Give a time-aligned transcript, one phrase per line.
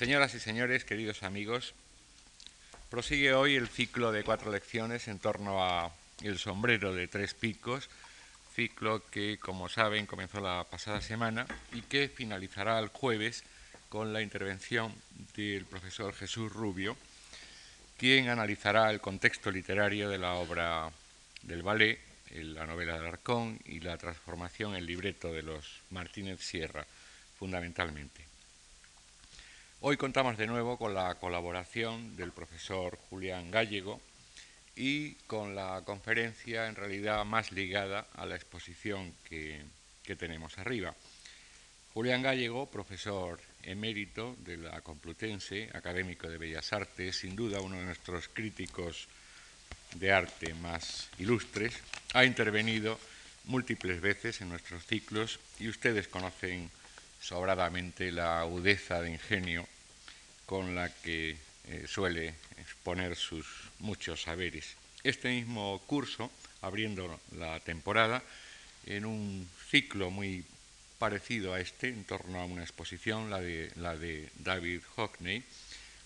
[0.00, 1.74] Señoras y señores, queridos amigos,
[2.88, 5.92] prosigue hoy el ciclo de cuatro lecciones en torno a
[6.22, 7.90] el sombrero de tres picos,
[8.54, 13.44] ciclo que, como saben, comenzó la pasada semana y que finalizará el jueves
[13.90, 14.94] con la intervención
[15.36, 16.96] del profesor Jesús Rubio,
[17.98, 20.90] quien analizará el contexto literario de la obra
[21.42, 21.98] del ballet,
[22.30, 26.86] la novela de Arcón y la transformación en libreto de los Martínez Sierra,
[27.38, 28.29] fundamentalmente.
[29.82, 33.98] Hoy contamos de nuevo con la colaboración del profesor Julián Gallego
[34.76, 39.64] y con la conferencia en realidad más ligada a la exposición que,
[40.02, 40.94] que tenemos arriba.
[41.94, 47.86] Julián Gallego, profesor emérito de la Complutense, académico de Bellas Artes, sin duda uno de
[47.86, 49.08] nuestros críticos
[49.94, 51.72] de arte más ilustres,
[52.12, 53.00] ha intervenido
[53.44, 56.70] múltiples veces en nuestros ciclos y ustedes conocen
[57.20, 59.66] sobradamente la agudeza de ingenio
[60.46, 61.36] con la que
[61.68, 63.46] eh, suele exponer sus
[63.78, 64.74] muchos saberes.
[65.04, 66.30] Este mismo curso,
[66.62, 68.22] abriendo la temporada,
[68.86, 70.44] en un ciclo muy
[70.98, 75.44] parecido a este, en torno a una exposición, la de, la de David Hockney,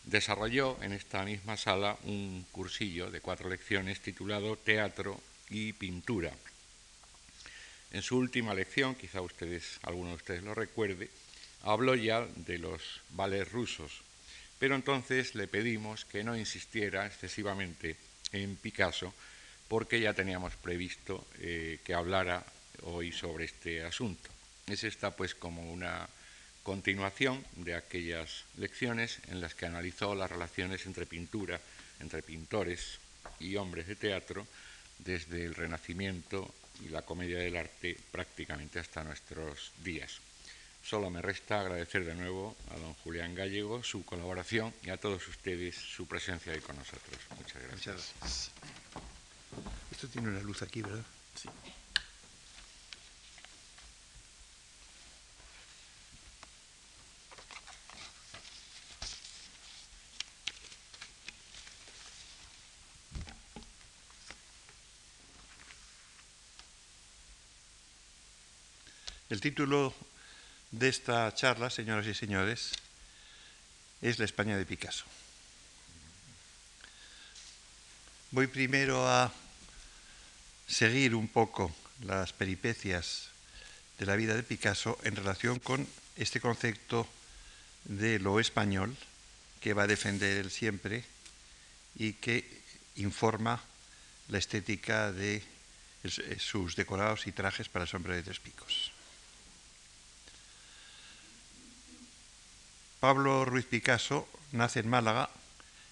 [0.05, 6.33] desarrolló en esta misma sala un cursillo de cuatro lecciones titulado Teatro y Pintura.
[7.95, 11.09] En su última lección, quizá ustedes, alguno de ustedes lo recuerde,
[11.62, 14.03] habló ya de los ballets rusos,
[14.59, 17.95] pero entonces le pedimos que no insistiera excesivamente
[18.33, 19.14] en Picasso
[19.69, 22.45] porque ya teníamos previsto eh, que hablara
[22.83, 24.29] hoy sobre este asunto.
[24.67, 26.08] Es esta pues como una
[26.64, 31.61] continuación de aquellas lecciones en las que analizó las relaciones entre pintura,
[32.01, 32.98] entre pintores
[33.39, 34.48] y hombres de teatro,
[34.98, 40.20] desde el Renacimiento y la comedia del arte prácticamente hasta nuestros días.
[40.84, 45.27] Solo me resta agradecer de nuevo a don Julián Gallego su colaboración y a todos
[45.28, 47.19] ustedes su presencia ahí con nosotros.
[47.39, 47.75] Muchas gracias.
[47.75, 48.50] Muchas gracias.
[49.91, 51.05] Esto tiene una luz aquí, ¿verdad?
[51.34, 51.48] Sí.
[69.34, 69.92] El título
[70.70, 72.70] de esta charla, señoras y señores,
[74.00, 75.06] es la España de Picasso.
[78.30, 79.33] Voy primero a
[80.68, 83.30] seguir un poco las peripecias
[83.98, 85.84] de la vida de Picasso en relación con
[86.14, 87.08] este concepto
[87.86, 88.96] de lo español
[89.61, 91.02] que va a defender él siempre
[91.96, 92.62] y que
[92.94, 93.61] informa
[94.28, 95.42] la estética de
[96.39, 98.93] sus decorados y trajes para el sombrero de tres picos.
[103.05, 104.27] Pablo Ruiz Picasso
[104.57, 105.29] nace en Málaga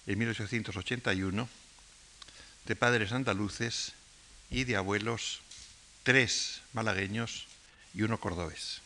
[0.09, 1.45] en 1881,
[2.65, 3.93] de padres andaluces
[4.49, 5.45] y de abuelos
[6.01, 7.45] tres malagueños
[7.93, 8.81] y uno cordobés.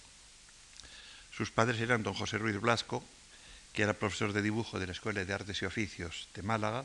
[1.32, 3.02] Sus padres eran don José Ruiz Blasco,
[3.72, 6.84] que era profesor de dibujo de la Escuela de Artes y Oficios de Málaga,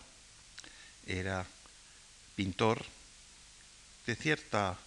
[1.08, 1.44] era
[2.36, 2.86] pintor,
[4.06, 4.78] de cierta,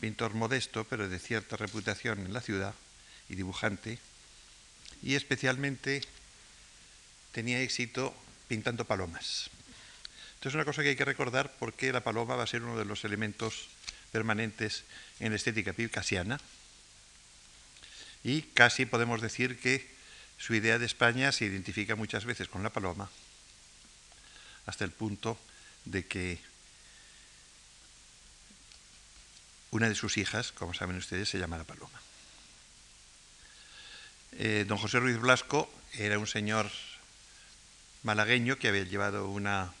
[0.00, 2.74] pintor modesto, pero de cierta reputación en la ciudad
[3.28, 4.00] y dibujante,
[5.04, 6.00] y especialmente
[7.32, 8.16] tenía éxito
[8.48, 9.50] pintando palomas.
[10.36, 12.78] Esto es una cosa que hay que recordar porque la paloma va a ser uno
[12.78, 13.68] de los elementos
[14.12, 14.84] permanentes
[15.20, 16.40] en la estética picasiana
[18.24, 19.92] y casi podemos decir que
[20.38, 23.10] su idea de España se identifica muchas veces con la paloma
[24.64, 25.38] hasta el punto
[25.84, 26.38] de que
[29.70, 32.00] una de sus hijas, como saben ustedes, se llama la paloma.
[34.36, 36.66] Eh, don José Ruiz Blasco era un señor
[38.02, 39.72] malagueño que había llevado una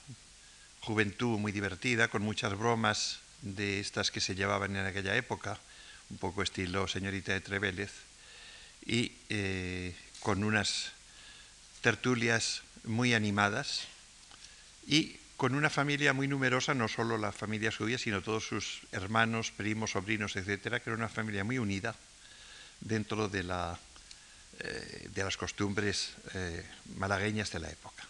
[0.80, 5.58] juventud muy divertida, con muchas bromas de estas que se llevaban en aquella época,
[6.08, 7.90] un poco estilo señorita de Trevélez,
[8.86, 10.92] y eh, con unas
[11.80, 13.88] tertulias muy animadas
[14.86, 19.50] y con una familia muy numerosa, no solo la familia suya, sino todos sus hermanos,
[19.50, 21.96] primos, sobrinos, etcétera, que era una familia muy unida
[22.80, 23.78] dentro de la
[24.60, 26.64] eh, de las costumbres eh,
[26.96, 28.04] malagueñas de la época.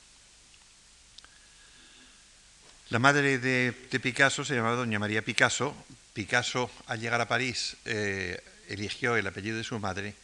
[2.91, 5.75] La madre de, Picasso se llamaba doña María Picasso.
[6.12, 10.14] Picasso, al llegar a París, eh, eligió el apellido de su madre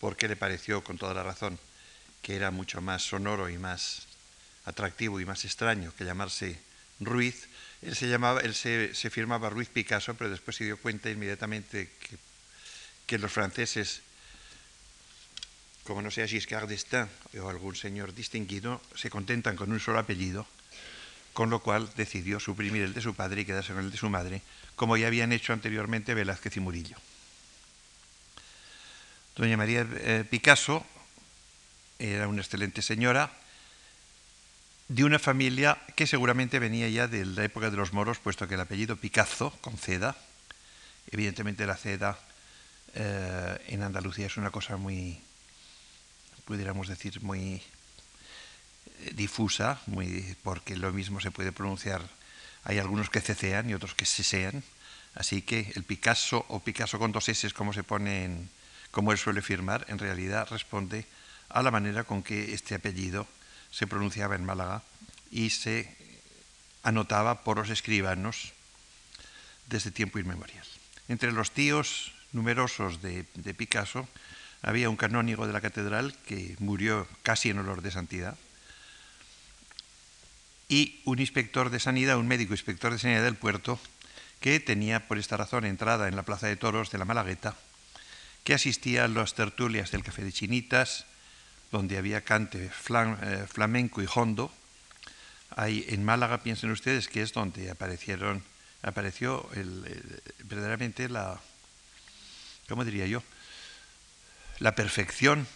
[0.00, 1.58] porque le pareció, con toda la razón,
[2.22, 4.06] que era mucho más sonoro y más
[4.66, 6.60] atractivo y más extraño que llamarse
[7.00, 7.48] Ruiz.
[7.82, 12.18] Él se, llamaba, él se, firmaba Ruiz Picasso, pero después se dio cuenta inmediatamente que,
[13.06, 14.02] que los franceses
[15.90, 17.10] como no sea Giscard d'Estaing
[17.42, 20.46] o algún señor distinguido, se contentan con un solo apellido,
[21.34, 24.06] con lo cual decidió suprimir el de su padre y quedarse con el de su
[24.06, 24.40] madre,
[24.78, 26.96] como ya habían hecho anteriormente Velázquez y Murillo.
[29.34, 30.86] Doña María eh, Picasso
[31.98, 33.34] era una excelente señora
[34.86, 38.54] de una familia que seguramente venía ya de la época de los moros, puesto que
[38.54, 40.14] el apellido Picasso, con ceda,
[41.10, 42.16] evidentemente la ceda
[42.94, 45.20] eh, en Andalucía es una cosa muy,
[46.50, 52.02] pudiéramos decir, muy eh, difusa, muy, porque lo mismo se puede pronunciar,
[52.64, 54.64] hay algunos que cecean y otros que sesean,
[55.14, 58.50] así que el Picasso o Picasso con dos S, como se pone en,
[58.90, 61.06] como él suele firmar, en realidad responde
[61.50, 63.28] a la manera con que este apellido
[63.70, 64.82] se pronunciaba en Málaga
[65.30, 65.86] y se
[66.82, 68.54] anotaba por los escribanos
[69.68, 70.66] desde tiempo inmemorial.
[71.06, 74.08] Entre los tíos numerosos de, de Picasso
[74.62, 78.36] había un canónigo de la catedral que murió casi en olor de santidad
[80.70, 83.80] y un inspector de sanidad, un médico inspector de sanidad del puerto
[84.38, 87.56] que tenía por esta razón entrada en la plaza de toros de la Malagueta,
[88.44, 91.06] que asistía a las tertulias del Café de Chinitas,
[91.72, 94.52] donde había cante eh, flamenco y hondo.
[95.56, 98.42] Ahí en Málaga, piensen ustedes que es donde aparecieron,
[98.82, 99.48] apareció
[100.44, 101.40] verdaderamente la,
[102.68, 103.22] ¿cómo diría yo?
[104.60, 105.46] La perfección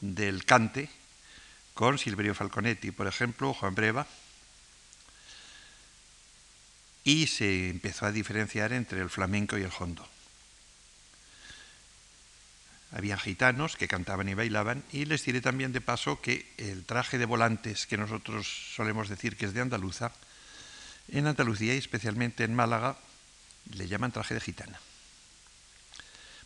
[0.00, 0.88] del cante
[1.74, 4.06] con Silverio Falconetti, por ejemplo, Juan Breva,
[7.02, 10.08] y se empezó a diferenciar entre el flamenco y el hondo.
[12.92, 17.18] Habían gitanos que cantaban y bailaban y les diré también de paso que el traje
[17.18, 18.46] de volantes que nosotros
[18.76, 20.12] solemos decir que es de andaluza,
[21.10, 22.96] en Andalucía y especialmente en Málaga
[23.74, 24.78] le llaman traje de gitana.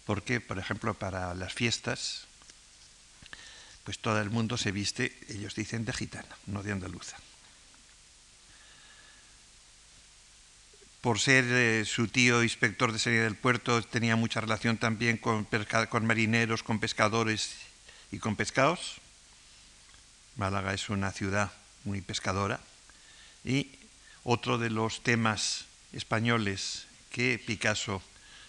[0.07, 2.27] Porque, por ejemplo, para las fiestas,
[3.85, 7.17] pues todo el mundo se viste, ellos dicen de gitana, no de andaluza.
[11.03, 15.47] por ser eh, su tío inspector de sanidad del puerto, tenía mucha relación también con,
[15.91, 17.57] con marineros, con pescadores
[18.13, 19.01] y con pescados.
[20.37, 21.51] Málaga es una ciudad
[21.83, 22.61] muy pescadora.
[23.45, 23.73] Y
[24.23, 28.01] otro de los temas españoles que Picasso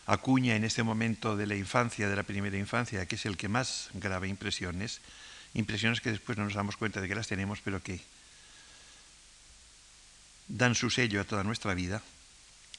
[0.05, 3.47] acuña en este momento de la infancia, de la primera infancia, que es el que
[3.47, 5.01] más graba impresiones,
[5.53, 8.01] impresiones que después no nos damos cuenta de que las tenemos, pero que
[10.47, 12.01] dan su sello a toda nuestra vida,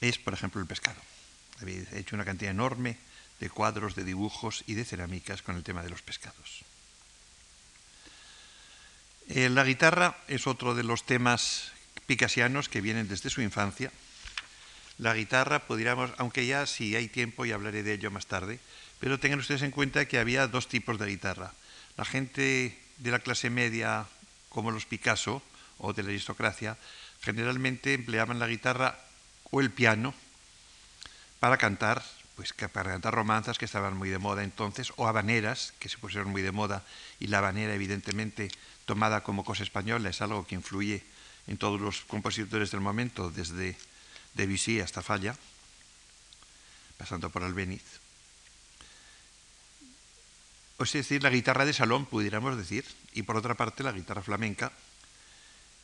[0.01, 1.01] es, por ejemplo, el pescado.
[1.65, 2.99] He hecho una cantidad enorme
[3.41, 6.65] de cuadros, de dibujos y de cerámicas con el tema de los pescados.
[9.29, 11.73] Eh, la guitarra es otro de los temas
[12.07, 13.91] picasianos que vienen desde su infancia.
[14.99, 18.61] La guitarra, podríamos, aunque ya si hay tiempo y hablaré de ello más tarde,
[19.01, 21.53] pero tengan ustedes en cuenta que había dos tipos de guitarra.
[21.97, 24.07] La gente de la clase media,
[24.49, 25.43] como los Picasso
[25.79, 26.79] o de la aristocracia,
[27.23, 28.99] generalmente empleaban la guitarra
[29.51, 30.15] o el piano
[31.41, 32.05] para cantar,
[32.37, 36.31] pues para cantar romanzas que estaban muy de moda entonces, o habaneras que se pusieron
[36.31, 36.85] muy de moda,
[37.19, 38.49] y la habanera evidentemente
[38.87, 41.03] tomada como cosa española es algo que influye
[41.47, 43.77] en todos los compositores del momento, desde
[44.35, 45.37] Debussy hasta Falla,
[46.97, 47.83] pasando por Albeniz.
[50.77, 54.23] O es decir, la guitarra de salón, pudiéramos decir, y por otra parte la guitarra
[54.23, 54.73] flamenca,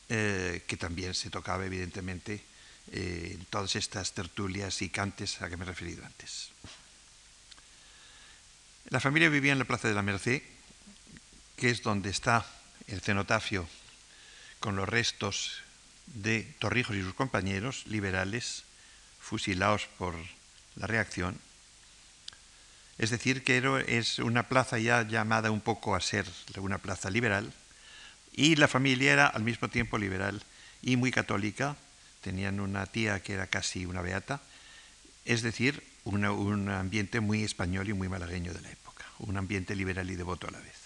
[0.09, 2.43] eh, que también se tocaba evidentemente
[2.91, 6.51] eh, en todas estas tertulias y cantes a que me he referido antes.
[8.89, 10.43] La familia vivía en la Plaza de la Merced,
[11.57, 12.45] que es donde está
[12.89, 13.69] el cenotafio
[14.59, 15.63] con los restos
[16.15, 18.65] de Torrijos y sus compañeros liberales
[19.21, 20.15] fusilados por
[20.77, 21.39] la reacción.
[22.99, 26.27] Es decir, que es una plaza ya llamada un poco a ser
[26.57, 27.53] una plaza liberal,
[28.33, 30.43] y la familia era al mismo tiempo liberal
[30.83, 31.77] y muy católica,
[32.21, 34.41] tenían una tía que era casi una beata,
[35.25, 40.11] es decir, un ambiente muy español y muy malagueño de la época, un ambiente liberal
[40.11, 40.80] y devoto a la vez.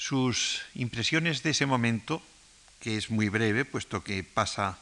[0.00, 2.22] Sus impresiones de ese momento,
[2.80, 4.78] que es muy breve, puesto que pasa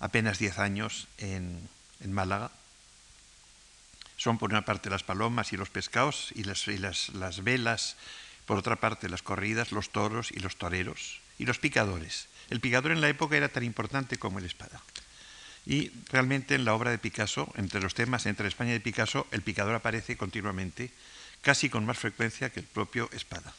[0.00, 1.66] apenas diez años en,
[2.04, 2.50] Málaga,
[4.18, 7.96] son por una parte las palomas y los pescados y, las, las velas,
[8.44, 12.28] por otra parte las corridas, los toros y los toreros, y los picadores.
[12.50, 14.82] El picador en la época era tan importante como el espada.
[15.64, 19.40] Y realmente en la obra de Picasso, entre los temas entre España y Picasso, el
[19.40, 20.90] picador aparece continuamente,
[21.40, 23.54] casi con más frecuencia que el propio espada.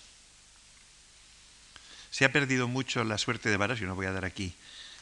[2.11, 4.53] Se ha perdido mucho la suerte de varas, yo no voy a dar aquí,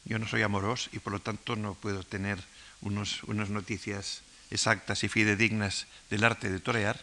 [0.06, 2.40] yo no soy amoroso y por lo tanto no puedo tener
[2.82, 7.02] unos, unas noticias exactas y fidedignas del arte de torear,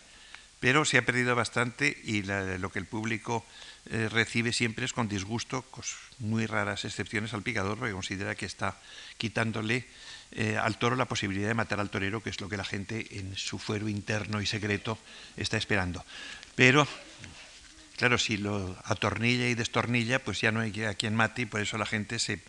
[0.60, 3.44] pero se ha perdido bastante y lo que el público
[3.90, 5.84] eh, recibe siempre es con disgusto, con
[6.18, 8.80] muy raras excepciones al picador, porque considera que está
[9.18, 9.86] quitándole
[10.32, 13.18] eh, al toro la posibilidad de matar al torero, que es lo que la gente
[13.18, 14.98] en su fuero interno y secreto
[15.36, 16.04] está esperando.
[16.54, 16.86] Pero
[17.96, 21.62] Claro, si lo atornilla y destornilla, pues ya no hay a quien mate y por
[21.62, 22.42] eso la gente se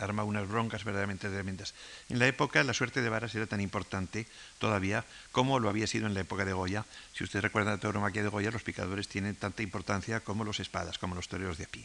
[0.00, 1.74] arma unas broncas verdaderamente tremendas.
[2.08, 4.26] En la época la suerte de varas era tan importante
[4.58, 6.86] todavía como lo había sido en la época de Goya.
[7.12, 10.96] Si usted recuerda la tauromaquia de Goya, los picadores tienen tanta importancia como los espadas,
[10.96, 11.84] como los toreros de a pie.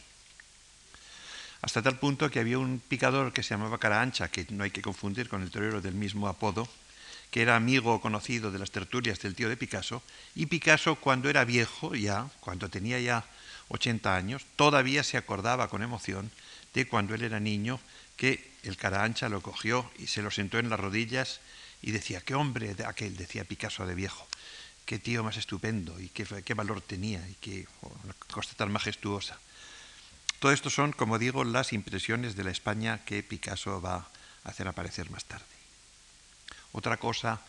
[1.60, 4.70] Hasta tal punto que había un picador que se llamaba Cara Ancha, que no hay
[4.70, 6.70] que confundir con el torero del mismo apodo,
[7.30, 10.02] que era amigo conocido de las tertulias del tío de Picasso,
[10.34, 13.24] y Picasso cuando era viejo ya, cuando tenía ya
[13.68, 16.30] 80 años, todavía se acordaba con emoción
[16.74, 17.80] de cuando él era niño
[18.16, 21.40] que el cara ancha lo cogió y se lo sentó en las rodillas
[21.82, 24.26] y decía, qué hombre de aquel, decía Picasso de viejo,
[24.84, 27.66] qué tío más estupendo y qué, qué valor tenía y qué
[28.30, 29.38] cosa tan majestuosa.
[30.40, 34.08] Todo esto son, como digo, las impresiones de la España que Picasso va
[34.44, 35.59] a hacer aparecer más tarde.
[36.72, 37.40] Otra cosa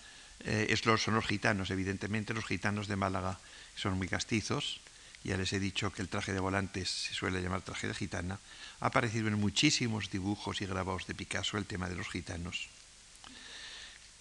[0.41, 3.39] eh, es los, son los gitanos, evidentemente los gitanos de Málaga
[3.75, 4.81] son muy castizos,
[5.23, 8.39] ya les he dicho que el traje de volantes se suele llamar traje de gitana,
[8.79, 12.69] ha aparecido en muchísimos dibujos y grabados de Picasso el tema de los gitanos.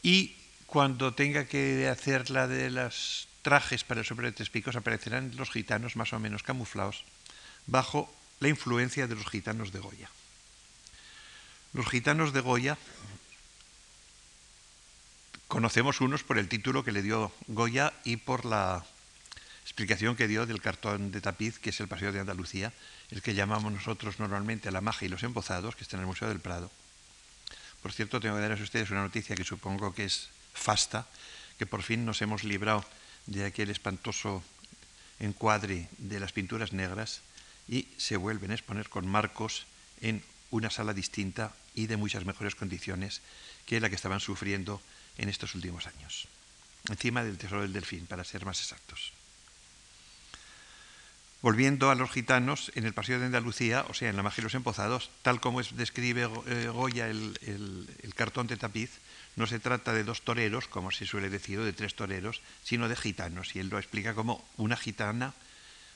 [0.02, 5.50] Y cuando tenga que hacer la de los trajes para de tres picos, aparecerán los
[5.50, 7.04] gitanos más o menos camuflados
[7.66, 10.10] bajo la influencia de los gitanos de Goya.
[11.72, 12.76] Los gitanos de Goya
[15.50, 18.86] Conocemos unos por el título que le dio Goya y por la
[19.64, 22.72] explicación que dio del cartón de tapiz, que es el Paseo de Andalucía,
[23.10, 26.28] el que llamamos nosotros normalmente la magia y los embozados, que está en el Museo
[26.28, 26.70] del Prado.
[27.82, 31.08] Por cierto, tengo que darles a ustedes una noticia que supongo que es fasta,
[31.58, 32.84] que por fin nos hemos librado
[33.26, 34.44] de aquel espantoso
[35.18, 37.22] encuadre de las pinturas negras
[37.66, 39.66] y se vuelven a exponer con marcos
[40.00, 43.20] en una sala distinta y de muchas mejores condiciones
[43.66, 44.80] que la que estaban sufriendo
[45.20, 46.26] en estos últimos años,
[46.88, 49.12] encima del Tesoro del Delfín, para ser más exactos.
[51.42, 54.44] Volviendo a los gitanos, en el Paseo de Andalucía, o sea, en la magia de
[54.44, 58.90] los empozados, tal como describe eh, Goya el, cartón de tapiz,
[59.36, 62.96] no se trata de dos toreros, como se suele decir, de tres toreros, sino de
[62.96, 63.56] gitanos.
[63.56, 65.34] Y él lo explica como una gitana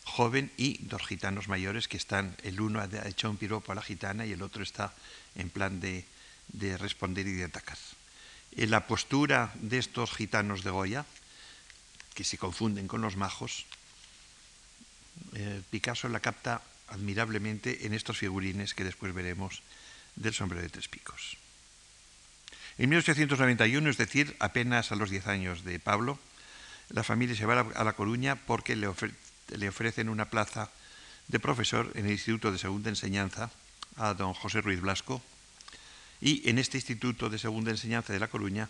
[0.04, 3.83] joven y dos gitanos mayores que están, el uno ha hecho un piropo a la
[3.83, 4.95] gitana y el otro está
[5.35, 6.04] en plan de,
[6.49, 7.78] de responder y de atacar
[8.56, 11.04] la postura de estos gitanos de Goya,
[12.14, 13.66] que se confunden con los majos,
[15.34, 19.62] eh, Picasso la capta admirablemente en estos figurines que después veremos
[20.14, 21.37] del sombrero de tres picos.
[22.78, 26.18] En 1891, es decir, apenas a los 10 años de Pablo,
[26.90, 30.70] la familia se va a La Coruña porque le ofrecen una plaza
[31.28, 33.50] de profesor en el Instituto de Segunda Enseñanza
[33.96, 35.23] a don José Ruiz Blasco,
[36.21, 38.68] y en este Instituto de Segunda Enseñanza de La Coruña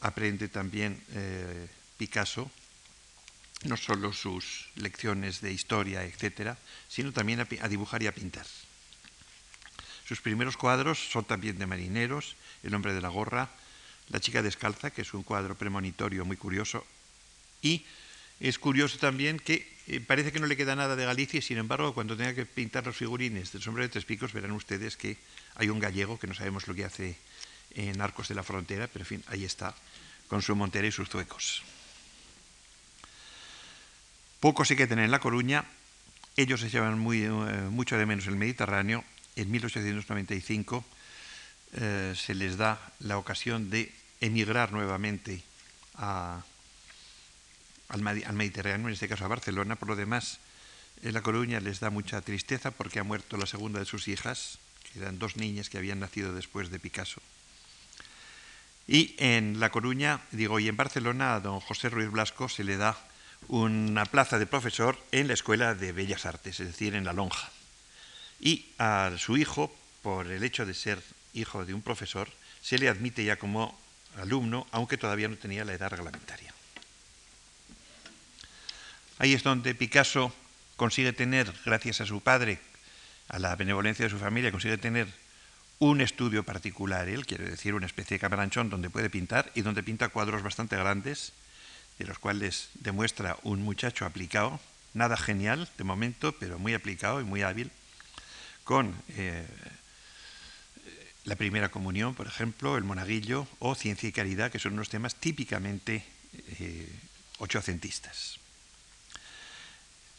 [0.00, 2.50] aprende también eh, Picasso,
[3.64, 8.46] no solo sus lecciones de historia, etcétera, sino también a, dibujar y a pintar.
[10.06, 13.50] Sus primeros cuadros son también de marineros, El hombre de la gorra,
[14.08, 16.86] La chica descalza, que es un cuadro premonitorio muy curioso,
[17.62, 17.84] y
[18.38, 21.58] es curioso también que eh, parece que no le queda nada de Galicia y sin
[21.58, 25.16] embargo cuando tenga que pintar los figurines del sombrero de tres picos verán ustedes que
[25.54, 27.16] hay un gallego que no sabemos lo que hace
[27.74, 29.74] en Arcos de la Frontera, pero en fin, ahí está,
[30.28, 31.62] con su montera y sus zuecos.
[34.40, 35.64] Poco se que tener en La Coruña,
[36.36, 37.30] ellos se llevan eh,
[37.70, 39.04] mucho de menos el Mediterráneo.
[39.36, 40.84] En 1895
[41.72, 45.42] eh, se les da la ocasión de emigrar nuevamente
[47.88, 49.76] al, Mediterráneo, en este caso a Barcelona.
[49.76, 50.38] Por lo demás,
[51.02, 54.58] en La Coruña les da mucha tristeza porque ha muerto la segunda de sus hijas,
[54.94, 57.20] eran dos niñas que habían nacido después de Picasso.
[58.88, 62.76] Y en La Coruña, digo, y en Barcelona a don José Ruiz Blasco se le
[62.76, 62.96] da
[63.48, 67.50] una plaza de profesor en la Escuela de Bellas Artes, es decir, en la Lonja.
[68.40, 71.02] Y a su hijo, por el hecho de ser
[71.34, 72.28] hijo de un profesor,
[72.62, 73.78] se le admite ya como
[74.16, 76.55] alumno, aunque todavía no tenía la edad reglamentaria.
[79.18, 80.32] Ahí es donde Picasso
[80.76, 82.58] consigue tener, gracias a su padre,
[83.28, 85.08] a la benevolencia de su familia, consigue tener
[85.78, 89.82] un estudio particular, él quiere decir una especie de camaranchón donde puede pintar y donde
[89.82, 91.32] pinta cuadros bastante grandes,
[91.98, 94.60] de los cuales demuestra un muchacho aplicado,
[94.92, 97.70] nada genial de momento, pero muy aplicado y muy hábil,
[98.64, 99.46] con eh,
[101.24, 105.14] la primera comunión, por ejemplo, el monaguillo o ciencia y caridad, que son unos temas
[105.14, 106.04] típicamente
[106.60, 106.88] eh,
[107.38, 108.40] ochocentistas.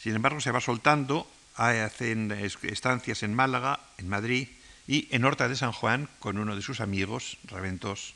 [0.07, 4.47] Sin embargo, se va soltando, hacen estancias en Málaga, en Madrid
[4.87, 8.13] y en Horta de San Juan con uno de sus amigos, Raventos.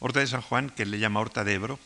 [0.00, 1.78] Horta de San Juan, que le llama Horta de Ebro,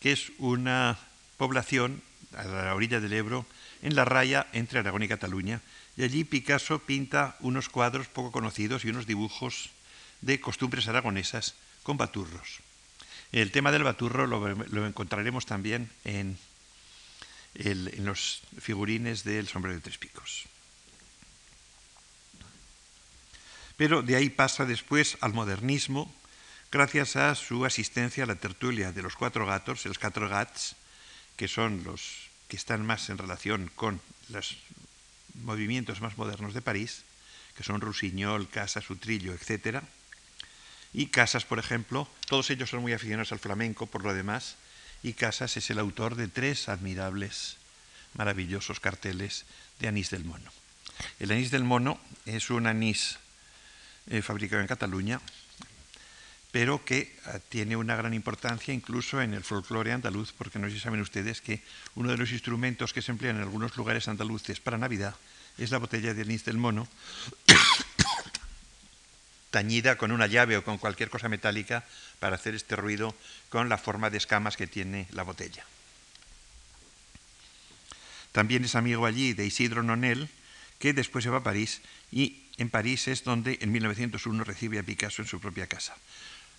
[0.00, 0.96] que es una
[1.36, 2.00] población
[2.34, 3.44] a la orilla del Ebro,
[3.82, 5.60] en la raya entre Aragón y Cataluña,
[5.98, 9.68] y allí Picasso pinta unos cuadros poco conocidos y unos dibujos
[10.22, 12.60] de costumbres aragonesas con baturros.
[13.32, 16.38] El tema del baturro lo, encontraremos también en,
[17.54, 20.44] en los figurines del sombrero de tres picos.
[23.76, 26.12] Pero de ahí pasa después al modernismo,
[26.70, 30.76] gracias a su asistencia a la tertulia de los cuatro gatos, los cuatro gats,
[31.36, 34.56] que son los que están más en relación con los
[35.42, 37.04] movimientos más modernos de París,
[37.56, 39.82] que son Rusiñol, Casas, Utrillo, etc.
[40.92, 44.56] Y Casas, por ejemplo, todos ellos son muy aficionados al flamenco por lo demás,
[45.02, 47.56] y Casas es el autor de tres admirables,
[48.14, 49.44] maravillosos carteles
[49.80, 50.50] de anís del mono.
[51.18, 53.18] El anís del mono es un anís
[54.06, 55.20] eh, fabricado en Cataluña,
[56.52, 60.74] pero que ah, tiene una gran importancia incluso en el folclore andaluz, porque no sé
[60.74, 61.62] si saben ustedes que
[61.94, 65.16] uno de los instrumentos que se emplean en algunos lugares andaluces para Navidad
[65.58, 66.86] es la botella de anís del mono,
[69.52, 71.84] tañida con una llave o con cualquier cosa metálica
[72.18, 73.14] para hacer este ruido
[73.50, 75.64] con la forma de escamas que tiene la botella.
[78.32, 80.28] También es amigo allí de Isidro Nonel,
[80.80, 84.82] que después se va a París y en París es donde en 1901 recibe a
[84.82, 85.94] Picasso en su propia casa.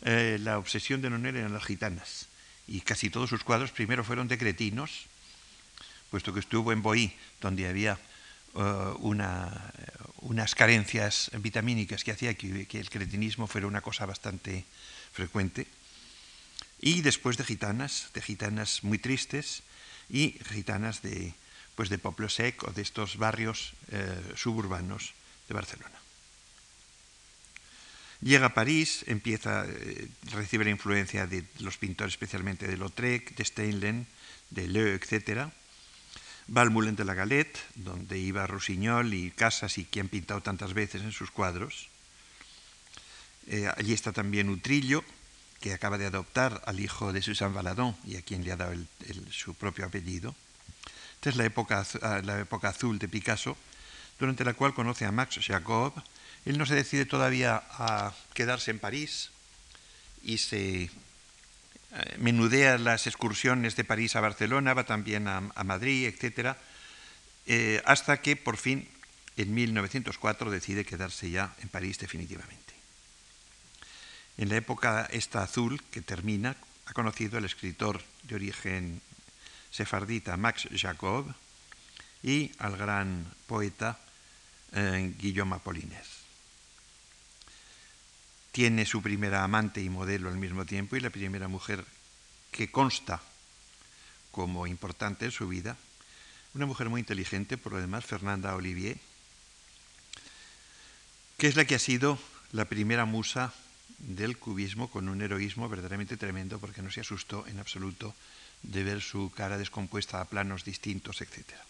[0.05, 2.27] Eh, la obsesión de Nonel eran las gitanas
[2.67, 5.07] y casi todos sus cuadros primero fueron de cretinos,
[6.11, 7.97] puesto que estuvo en Boí, donde había
[8.55, 8.93] eh,
[10.23, 14.65] unas carencias vitamínicas que hacía que, el cretinismo fuera una cosa bastante
[15.11, 15.67] frecuente,
[16.79, 19.63] y después de gitanas, de gitanas muy tristes
[20.09, 21.33] y gitanas de,
[21.75, 25.13] pues de Poplo Sec o de estos barrios eh, suburbanos
[25.47, 25.95] de Barcelona.
[28.21, 33.43] Llega a París, empieza, eh, recibe la influencia de los pintores, especialmente de Lautrec, de
[33.43, 34.07] Steinlen,
[34.49, 35.51] de Leu, etc.
[36.49, 41.01] Va de la Galette, donde iba Rossignol y Casas y quien ha pintado tantas veces
[41.01, 41.87] en sus cuadros.
[43.47, 45.03] Eh, allí está también Utrillo,
[45.61, 48.73] que acaba de adoptar al hijo de Susan Valadon y a quien le ha dado
[49.31, 50.35] su propio apellido.
[51.15, 53.55] Esta es la época, ah, la época azul de Picasso,
[54.19, 55.93] durante la cual conoce a Max Jacob,
[56.45, 59.29] él no se decide todavía a quedarse en París
[60.23, 60.89] y se
[62.17, 66.55] menudea las excursiones de París a Barcelona, va también a, Madrid, etc.,
[67.45, 68.87] eh, hasta que por fin
[69.37, 72.73] en 1904 decide quedarse ya en París definitivamente.
[74.37, 79.01] En la época esta azul que termina, ha conocido al escritor de origen
[79.71, 81.33] sefardita Max Jacob
[82.23, 83.99] y al gran poeta
[84.73, 86.22] eh, Guillaume Apollinaire
[88.53, 91.83] tiene su primera amante y modelo al mismo tiempo y la primera mujer
[92.51, 93.19] que consta
[94.31, 95.75] como importante en su vida,
[96.53, 98.97] una mujer muy inteligente, por lo demás, Fernanda Olivier,
[101.37, 102.19] que es la que ha sido
[102.51, 103.51] la primera musa
[103.97, 108.13] del cubismo con un heroísmo verdaderamente tremendo porque no se asustó en absoluto
[108.61, 111.65] de ver su cara descompuesta a planos distintos, etcétera.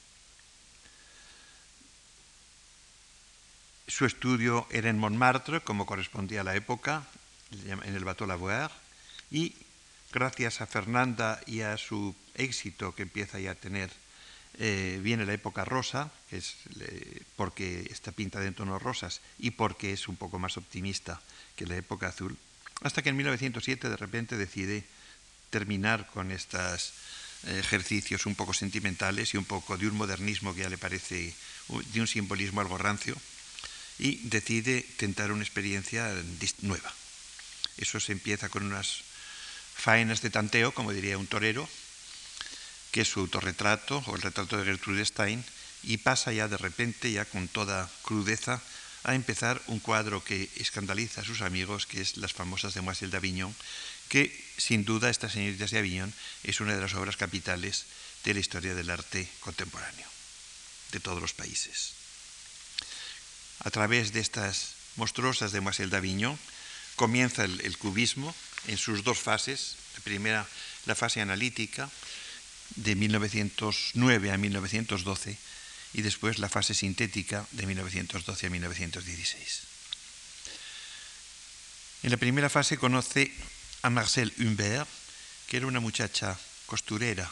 [3.88, 7.04] Su estudio era en Montmartre, como correspondía a la época,
[7.68, 8.72] en el Bateau Lavoir,
[9.30, 9.56] y
[10.12, 13.92] gracias a Fernanda y a su éxito que empieza ya a tener,
[14.58, 16.12] eh, viene la época rosa,
[17.36, 21.22] porque está pinta de tonos rosas y porque es un poco más optimista
[21.58, 22.38] que la época azul,
[22.82, 24.86] hasta que en 1907 de repente decide
[25.50, 26.94] terminar con estos
[27.46, 31.36] ejercicios un poco sentimentales y un poco de un modernismo que ya le parece
[31.68, 33.18] de un simbolismo algo rancio
[34.00, 36.14] y decide tentar una experiencia
[36.62, 36.94] nueva.
[37.78, 39.04] Eso se empieza con unas
[39.76, 41.68] faenas de tanteo, como diría un torero,
[42.92, 45.44] que es su autorretrato o el retrato de Gertrude Stein,
[45.84, 48.62] y pasa ya de repente, ya con toda crudeza,
[49.04, 53.54] a empezar un cuadro que escandaliza a sus amigos, que es las famosas Demoiselles d'Avignon,
[54.08, 57.86] que sin duda estas señoritas de Avignon es una de las obras capitales
[58.24, 60.08] de la historia del arte contemporáneo
[60.92, 62.03] de todos los países
[63.60, 66.38] a través de estas monstruosas de Marcel d'Avignon,
[66.96, 68.34] comienza el, cubismo
[68.68, 69.78] en sus dos fases.
[69.96, 70.48] La primera,
[70.86, 71.90] la fase analítica,
[72.76, 75.38] de 1909 a 1912,
[75.94, 79.62] y después la fase sintética de 1912 a 1916.
[82.04, 83.32] En la primera fase conoce
[83.82, 84.90] a Marcel Humbert,
[85.48, 87.32] que era una muchacha costurera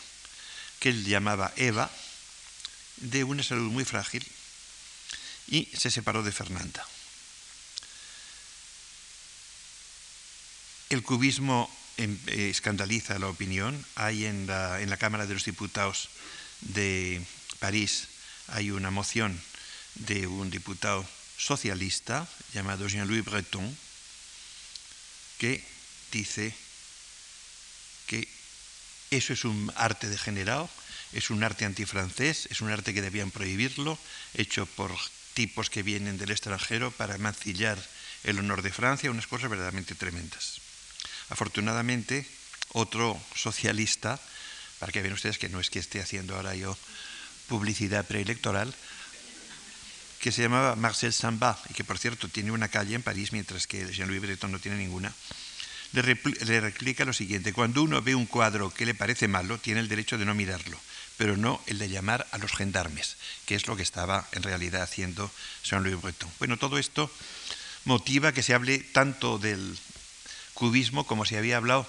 [0.79, 1.91] que él llamaba Eva,
[2.97, 4.25] de una salud muy frágil
[5.51, 6.83] y se separó de Fernanda.
[10.89, 13.85] El cubismo em, eh, escandaliza la opinión.
[13.95, 16.09] Hay en la, en la Cámara de los Diputados
[16.61, 17.21] de
[17.59, 18.07] París
[18.47, 19.39] hay una moción
[19.95, 23.77] de un diputado socialista llamado Jean-Louis Breton
[25.37, 25.63] que
[26.11, 26.53] dice
[28.07, 28.27] que
[29.09, 30.69] eso es un arte degenerado,
[31.13, 33.97] es un arte antifrancés, es un arte que debían prohibirlo,
[34.33, 34.91] hecho por
[35.41, 37.81] tipos que vienen del extranjero para mancillar
[38.21, 40.61] el honor de Francia, unas cosas verdaderamente tremendas.
[41.33, 42.29] Afortunadamente,
[42.73, 44.21] otro socialista,
[44.77, 46.77] para que vean ustedes que no es que esté haciendo ahora yo
[47.49, 48.69] publicidad preelectoral,
[50.19, 53.65] que se llamaba Marcel Samba, y que por cierto tiene una calle en París, mientras
[53.65, 55.11] que Jean-Louis Breton no tiene ninguna,
[55.93, 56.03] le,
[56.45, 59.89] le replica lo siguiente, cuando uno ve un cuadro que le parece malo, tiene el
[59.89, 60.77] derecho de no mirarlo,
[61.21, 64.81] pero no el de llamar a los gendarmes, que es lo que estaba en realidad
[64.81, 65.29] haciendo
[65.63, 66.31] Jean-Louis Breton.
[66.39, 67.11] Bueno, todo esto
[67.85, 69.77] motiva que se hable tanto del
[70.55, 71.87] cubismo como se había hablado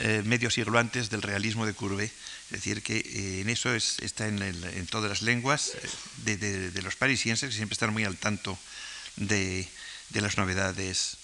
[0.00, 2.12] eh, medio siglo antes del realismo de Courbet.
[2.50, 5.72] Es decir, que eh, en eso está en, todas las lenguas
[6.26, 8.58] eh, de, los parisienses, que siempre están muy al tanto
[9.16, 9.66] de,
[10.10, 11.16] las novedades,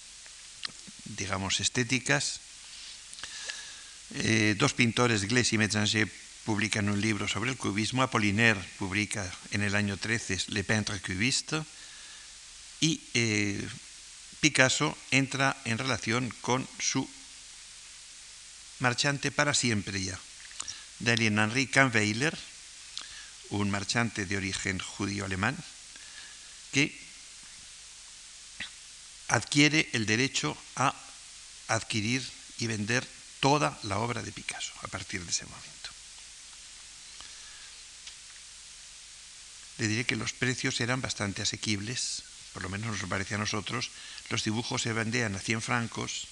[1.04, 2.40] digamos, estéticas.
[4.56, 8.02] dos pintores, Gles y Metzanger, publican un libro sobre el cubismo.
[8.02, 11.62] Apollinaire publica en el año 13 Le Peintre Cubiste.
[12.80, 13.00] Y
[14.40, 17.08] Picasso entra en relación con su
[18.80, 20.18] marchante para siempre ya,
[20.98, 22.36] Daniel Henri Kahnweiler,
[23.50, 25.56] un marchante de origen judío-alemán,
[26.72, 26.98] que
[29.28, 30.92] adquiere el derecho a
[31.68, 32.28] adquirir
[32.58, 33.06] y vender
[33.38, 35.81] toda la obra de Picasso a partir de ese momento.
[39.78, 43.90] Le diré que los precios eran bastante asequibles, por lo menos nos parece a nosotros,
[44.28, 46.28] los dibujos se vendían a 100 francos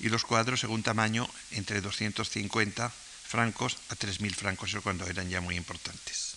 [0.00, 2.92] y los cuadros según tamaño entre 250
[3.28, 6.34] francos a 3.000 francos, eso cuando eran ya muy importantes.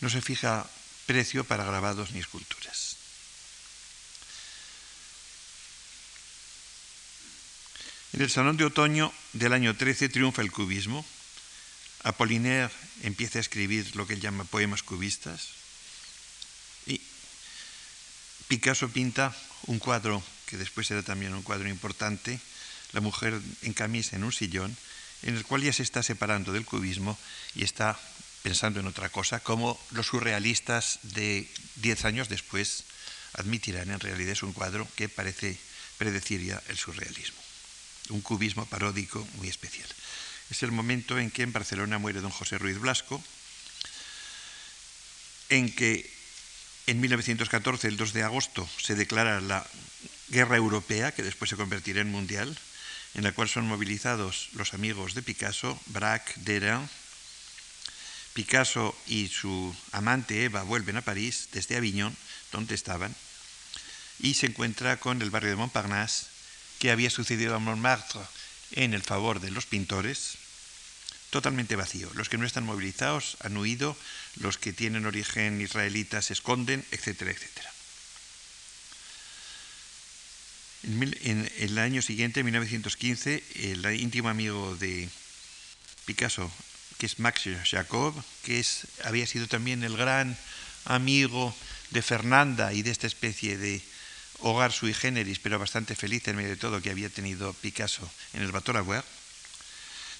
[0.00, 0.68] No se fija
[1.06, 2.96] precio para grabados ni esculturas.
[8.12, 11.04] En el Salón de Otoño del año 13 triunfa el cubismo.
[12.02, 12.70] Apollinaire
[13.02, 15.48] empieza a escribir lo que él llama poemas cubistas.
[16.86, 17.00] Y
[18.48, 19.34] Picasso pinta
[19.66, 22.38] un cuadro que después será también un cuadro importante,
[22.92, 24.76] la mujer en camisa en un sillón,
[25.22, 27.18] en el cual ya se está separando del cubismo
[27.54, 27.98] y está
[28.42, 32.84] pensando en otra cosa, como los surrealistas de diez años después
[33.32, 35.58] admitirán, en realidad es un cuadro que parece
[35.98, 37.38] predecir ya el surrealismo,
[38.10, 39.88] un cubismo paródico muy especial.
[40.50, 43.22] Es el momento en que en Barcelona muere don José Ruiz Blasco,
[45.48, 46.10] en que
[46.86, 49.66] en 1914, el 2 de agosto, se declara la
[50.28, 52.56] Guerra Europea, que después se convertirá en mundial,
[53.14, 56.88] en la cual son movilizados los amigos de Picasso, Braque, Derain.
[58.34, 62.14] Picasso y su amante Eva vuelven a París desde Aviñón,
[62.52, 63.14] donde estaban,
[64.20, 66.26] y se encuentra con el barrio de Montparnasse,
[66.78, 68.20] que había sucedido a Montmartre
[68.76, 70.38] en el favor de los pintores,
[71.30, 72.10] totalmente vacío.
[72.14, 73.96] Los que no están movilizados han huido,
[74.36, 77.72] los que tienen origen israelita se esconden, etcétera, etcétera.
[80.84, 85.08] En el año siguiente, en 1915, el íntimo amigo de
[86.04, 86.52] Picasso,
[86.98, 90.38] que es Max Jacob, que es, había sido también el gran
[90.84, 91.54] amigo
[91.90, 93.82] de Fernanda y de esta especie de
[94.40, 98.42] hogar sui generis, pero bastante feliz en medio de todo que había tenido Picasso en
[98.42, 98.76] el Bateau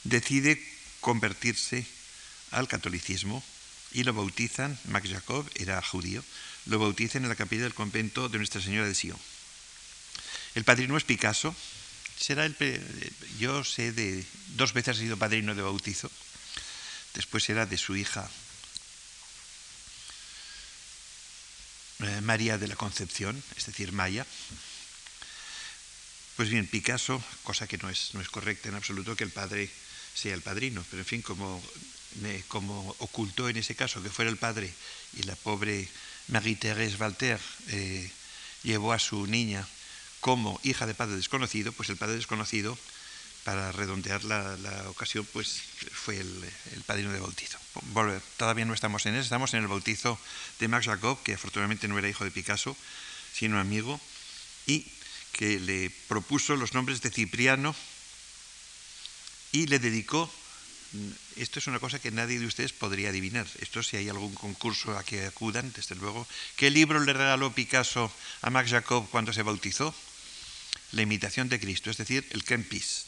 [0.05, 0.63] decide
[1.01, 1.87] convertirse
[2.51, 3.43] al catolicismo
[3.93, 6.23] y lo bautizan, Max Jacob era judío,
[6.67, 9.19] lo bautizan en la capilla del convento de Nuestra Señora de Sion.
[10.55, 11.55] El padrino es Picasso,
[12.19, 12.57] será el,
[13.39, 14.25] yo sé de
[14.57, 16.11] dos veces ha sido padrino de bautizo,
[17.15, 18.31] después será de su hija
[22.27, 24.27] María de la Concepción, es decir, Maya.
[26.37, 29.71] Pues bien, Picasso, cosa que no es, no es correcta en absoluto que el padre
[30.13, 31.63] sea el padrino, pero en fin, como,
[32.49, 34.73] como ocultó en ese caso que fuera el padre
[35.15, 35.89] y la pobre
[36.29, 38.11] Marie-Thérèse Walter eh,
[38.65, 39.67] llevó a su niña
[40.21, 42.77] como hija de padre desconocido, pues el padre desconocido,
[43.47, 44.57] para redondear la,
[44.89, 47.59] ocasión, pues fue el, padrino de bautizo.
[48.37, 50.19] Todavía no estamos en eso, estamos en el bautizo
[50.59, 52.77] de Max Jacob, que afortunadamente no era hijo de Picasso,
[53.33, 54.01] sino amigo,
[54.67, 54.85] y
[55.31, 57.77] que le propuso los nombres de Cipriano,
[59.53, 60.29] y le dedicó
[61.37, 63.47] esto es una cosa que nadie de ustedes podría adivinar.
[63.61, 66.27] Esto si hay algún concurso a que acudan, desde luego.
[66.57, 68.11] ¿Qué libro le regaló Picasso
[68.43, 69.95] a Max Jacob cuando se bautizó?
[70.93, 73.07] La imitación de Cristo, es decir, el Kempis.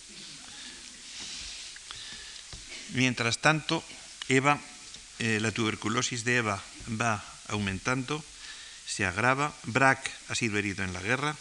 [2.95, 3.85] Mientras tanto,
[4.29, 4.61] Eva,
[5.19, 8.25] eh, la tuberculosis de Eva va aumentando,
[8.87, 11.37] se agrava, Braque ha sido herido en la guerra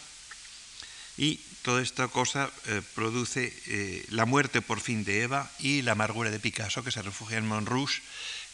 [1.16, 5.92] y toda esta cosa eh, produce eh, la muerte por fin de Eva y la
[5.92, 8.02] amargura de Picasso, que se refugia en Montrouge,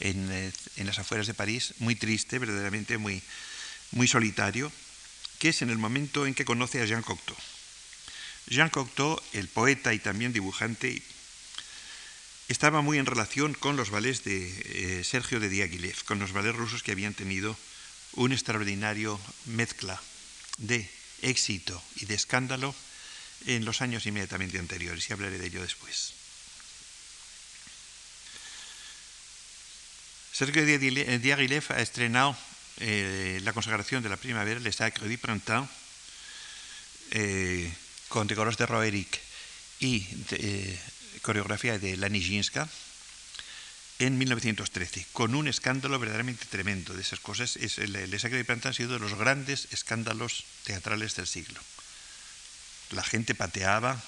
[0.01, 0.31] en,
[0.77, 3.23] en las afueras de París, muy triste, verdaderamente muy,
[3.93, 4.71] muy solitario,
[5.39, 7.37] que es en el momento en que conoce a Jean Cocteau.
[8.47, 11.03] Jean Cocteau, el poeta y también dibujante,
[12.49, 16.83] estaba muy en relación con los ballets de Sergio de Diaghilev, con los ballets rusos
[16.83, 17.57] que habían tenido
[18.13, 20.01] un extraordinario mezcla
[20.59, 20.89] de
[21.23, 22.75] éxito y de escándalo
[23.47, 26.15] en los años inmediatamente anteriores, y hablaré de ello después.
[30.33, 32.37] Sergio Diaghilev ha estrenado
[32.79, 35.71] eh, la consagración de la primavera, Le Sacre du Printemps,
[37.13, 37.73] eh,
[38.09, 39.21] con decoros de Roerich
[39.79, 40.79] y eh,
[41.25, 42.69] coreografía de Lani Jinska,
[43.99, 47.57] en 1913, con un escándalo verdaderamente tremendo de esas cosas.
[47.57, 51.61] El, Sacre du Printemps ha sido de los grandes escándalos teatrales del siglo.
[52.91, 54.03] La gente pateaba,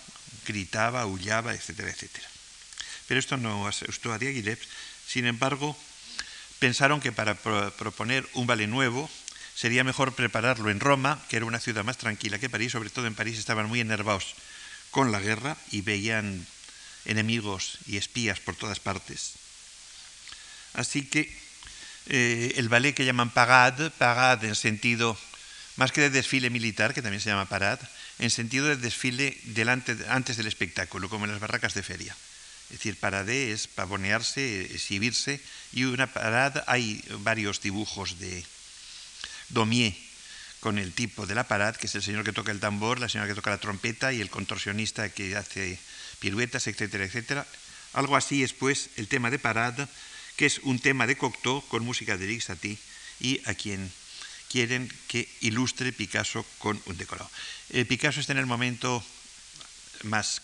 [0.46, 2.29] gritaba, aullaba, etcétera, etcétera.
[3.09, 4.59] Pero esto no asustó a Diaghilev.
[5.07, 5.76] Sin embargo,
[6.59, 9.09] pensaron que para proponer un ballet nuevo
[9.55, 12.72] sería mejor prepararlo en Roma, que era una ciudad más tranquila que París.
[12.72, 14.35] Sobre todo en París estaban muy enervados
[14.90, 16.46] con la guerra y veían
[17.06, 19.34] enemigos y espías por todas partes.
[20.74, 21.32] Así que
[22.06, 25.16] eh, el ballet que llaman parade, parade en sentido
[25.76, 27.84] más que de desfile militar, que también se llama parade,
[28.18, 32.16] en sentido de desfile delante, antes del espectáculo, como en las barracas de feria.
[32.70, 35.40] Es decir, parade es pavonearse, exhibirse,
[35.72, 38.44] y una parada hay varios dibujos de
[39.50, 39.94] Daumier
[40.60, 43.08] con el tipo de la parade, que es el señor que toca el tambor, la
[43.08, 45.78] señora que toca la trompeta y el contorsionista que hace
[46.18, 47.46] piruetas, etcétera, etcétera.
[47.92, 49.88] Algo así es pues el tema de parade,
[50.37, 52.79] que es un tema de Cocteau con música de Satie
[53.20, 53.90] y a quien
[54.50, 57.31] quieren que ilustre Picasso con un decorado.
[57.70, 59.05] Eh, Picasso está en el momento
[60.05, 60.42] más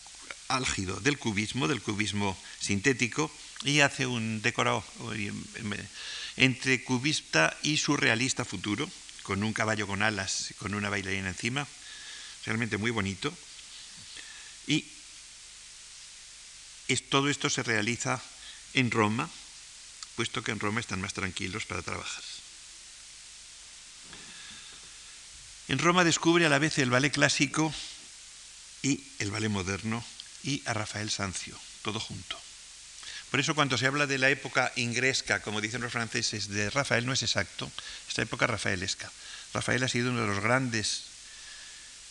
[0.49, 3.31] álgido del cubismo, del cubismo sintético,
[3.65, 4.85] y hace un decorado
[6.37, 8.91] entre cubista y surrealista futuro,
[9.23, 11.67] con un caballo con alas, con una bailarina encima,
[12.45, 13.33] realmente muy bonito.
[14.67, 14.85] Y
[16.97, 18.21] todo esto se realiza
[18.75, 19.29] en Roma,
[20.17, 22.23] puesto que en Roma están más tranquilos para trabajar.
[25.69, 27.73] En Roma descubre a la vez el ballet clásico
[28.83, 30.05] y el ballet moderno
[30.43, 32.39] y a Rafael Sanzio, todo junto.
[33.31, 37.07] Por eso cuando se habla de la época ingresca, como dicen los franceses, de Rafael
[37.07, 37.71] no es exacto,
[38.07, 39.11] esta época rafaelesca.
[39.55, 41.05] Rafael ha sido uno de los grandes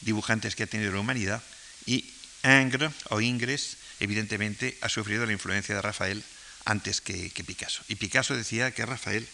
[0.02, 1.44] dibujantes que ha tenido la humanidad
[1.86, 2.12] y
[2.44, 6.23] Ingres o Ingres evidentemente ha sufrido la influencia de Rafael
[6.65, 7.83] antes que, Picasso.
[7.87, 9.27] Y Picasso decía que Rafael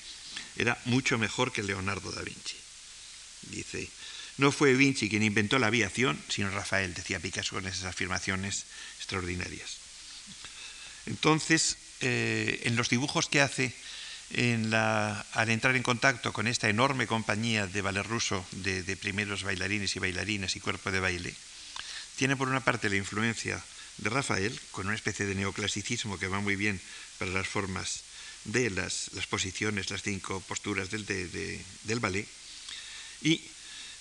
[0.57, 2.57] era mucho mejor que Leonardo da Vinci.
[3.43, 3.89] Dice,
[4.37, 8.65] no fue Vinci quien inventó la aviación, sino Rafael, decía Picasso con esas afirmaciones
[8.97, 9.77] extraordinarias.
[11.05, 13.73] Entonces, eh, en los dibujos que hace
[14.33, 19.95] al entrar en contacto con esta enorme compañía de ballet ruso de, de, primeros bailarines
[19.95, 21.33] y bailarinas y cuerpo de baile,
[22.17, 23.63] tiene por una parte la influencia
[23.97, 26.79] de Rafael, con una especie de neoclasicismo que va muy bien
[27.17, 28.03] para las formas
[28.45, 32.27] de las, las posiciones, las cinco posturas del, de, del ballet,
[33.21, 33.41] y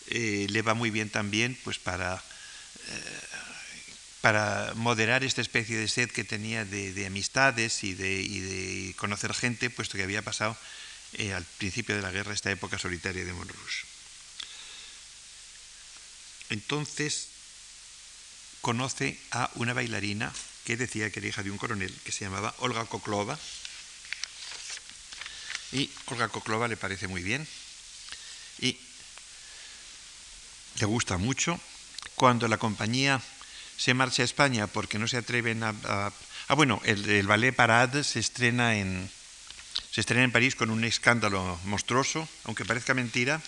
[0.08, 3.20] eh, le va muy bien también pues para, eh,
[4.20, 9.34] para moderar esta especie de sed que tenía de, amistades y de, y de, conocer
[9.34, 10.56] gente, puesto que había pasado
[11.14, 13.86] eh, al principio de la guerra esta época solitaria de Montrouge.
[16.50, 17.28] Entonces
[18.66, 20.32] conoce a una bailarina
[20.64, 23.38] que decía que era hija de un coronel, que se llamaba Olga Koklova,
[25.70, 27.46] y Olga Koklova le parece muy bien,
[28.58, 28.76] y
[30.80, 31.60] le gusta mucho.
[32.16, 33.22] Cuando la compañía
[33.76, 35.72] se marcha a España porque no se atreven a...
[35.86, 39.08] ah, bueno, el, ballet Parade se estrena, en,
[39.92, 43.40] se estrena en París con un escándalo monstruoso, aunque parezca mentira.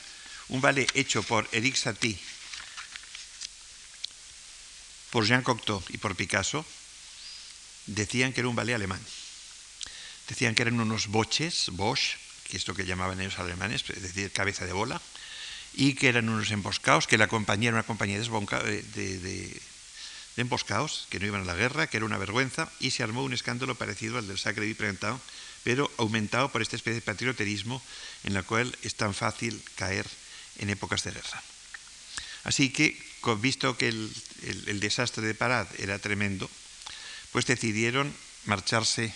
[0.46, 2.20] Un ballet hecho por Eric Satie,
[5.10, 6.64] por Jean Cocteau y por Picasso,
[7.86, 9.00] decían que era un ballet alemán.
[10.28, 14.30] Decían que eran unos boches, Bosch, que es lo que llamaban ellos alemanes, es decir,
[14.32, 15.00] cabeza de bola,
[15.74, 19.60] y que eran unos emboscados, que la compañía era una compañía de, de, de
[20.36, 23.32] emboscados, que no iban a la guerra, que era una vergüenza, y se armó un
[23.32, 25.20] escándalo parecido al del Sacre di Printemps,
[25.64, 27.82] pero aumentado por esta especie de patrioterismo
[28.24, 30.06] en la cual es tan fácil caer
[30.58, 31.42] en épocas de guerra.
[32.44, 32.96] Así que,
[33.40, 36.48] visto que el, desastre de Parad era tremendo,
[37.32, 39.12] pues decidieron marcharse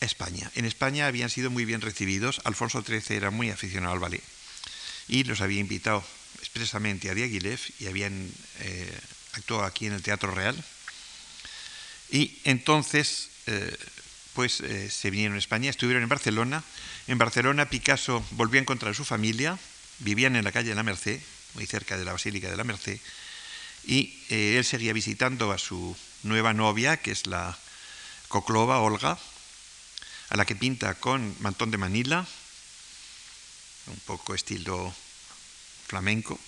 [0.00, 0.50] a España.
[0.54, 4.22] En España habían sido muy bien recibidos, Alfonso XIII era muy aficionado al ballet
[5.08, 6.04] y los había invitado
[6.40, 8.98] expresamente a Diaghilev y habían eh,
[9.32, 10.56] actuado aquí en el Teatro Real.
[12.10, 13.76] Y entonces, eh,
[14.34, 16.62] pues eh, se vinieron a España, estuvieron en Barcelona.
[17.06, 19.58] En Barcelona Picasso volvió a encontrar a su familia,
[20.00, 21.20] vivían en la calle de la Merced,
[21.54, 22.98] muy cerca de la Basílica de la Merced,
[23.84, 27.58] y él seguía visitando a su nueva novia, que es la
[28.28, 29.18] Coclova, Olga,
[30.28, 32.26] a la que pinta con mantón de Manila,
[33.86, 34.94] un poco estilo
[35.88, 36.38] flamenco.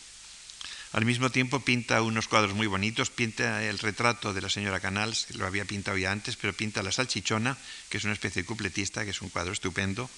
[0.92, 5.26] Al mismo tiempo pinta unos cuadros muy bonitos, pinta el retrato de la señora Canals,
[5.26, 8.46] que lo había pintado ya antes, pero pinta la salchichona, que es una especie de
[8.46, 10.08] cupletista, que es un cuadro estupendo.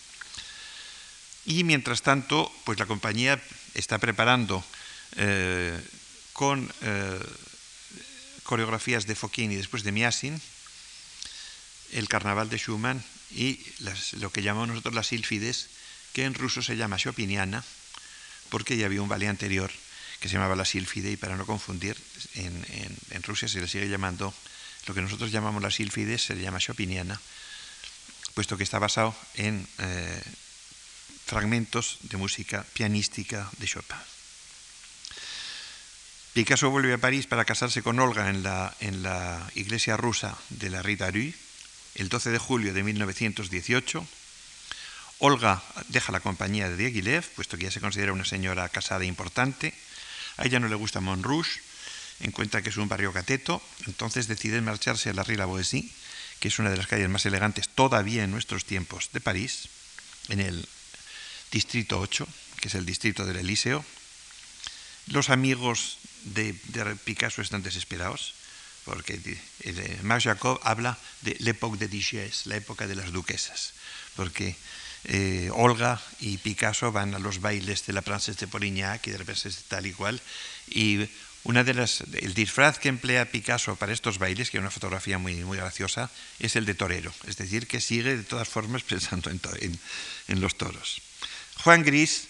[1.46, 3.40] Y mientras tanto, pues la compañía
[3.74, 4.64] está preparando
[5.16, 5.80] eh,
[6.32, 7.20] con eh,
[8.42, 10.40] coreografías de Foquín y después de Miasin
[11.92, 13.60] el carnaval de Schumann y
[14.18, 15.68] lo que llamamos nosotros las sílfides,
[16.12, 17.64] que en ruso se llama Chopiniana,
[18.48, 19.70] porque ya había un ballet anterior
[20.20, 21.96] que se llamaba la sílfide y para no confundir,
[22.34, 24.32] en, Rusia se le sigue llamando,
[24.86, 27.20] lo que nosotros llamamos la sílfides se le llama Chopiniana,
[28.34, 30.22] puesto que está basado en eh,
[31.26, 33.98] fragmentos de música pianística de Chopin.
[36.32, 40.70] Picasso vuelve a París para casarse con Olga en la, en la iglesia rusa de
[40.70, 41.34] la Rita Rue
[41.96, 44.06] el 12 de julio de 1918.
[45.18, 49.72] Olga deja la compañía de Diaghilev, puesto que ya se considera una señora casada importante.
[50.36, 51.60] A ella no le gusta Montrouge,
[52.20, 55.90] encuentra que es un barrio cateto, entonces decide marcharse a la Rue La Boétie,
[56.38, 59.70] que es una de las calles más elegantes todavía en nuestros tiempos de París,
[60.28, 60.68] en el
[61.56, 62.28] distrito 8,
[62.60, 63.82] que es el distrito del Elíseo.
[65.06, 66.52] Los amigos de,
[67.04, 68.34] Picasso están desesperados
[68.84, 69.18] porque
[69.64, 73.72] eh, Marc Jacob habla de l'époque de Dijes, la época de las duquesas,
[74.14, 74.54] porque
[75.04, 79.18] eh, Olga y Picasso van a los bailes de la Princesse de Polignac y de
[79.18, 80.20] la Princesse tal y cual,
[80.68, 81.08] y
[81.46, 85.16] una de las, el disfraz que emplea Picasso para estos bailes, que es una fotografía
[85.16, 89.30] muy, muy graciosa, es el de torero, es decir, que sigue de todas formas pensando
[89.30, 89.40] en,
[90.28, 91.00] en, los toros.
[91.62, 92.28] Juan Gris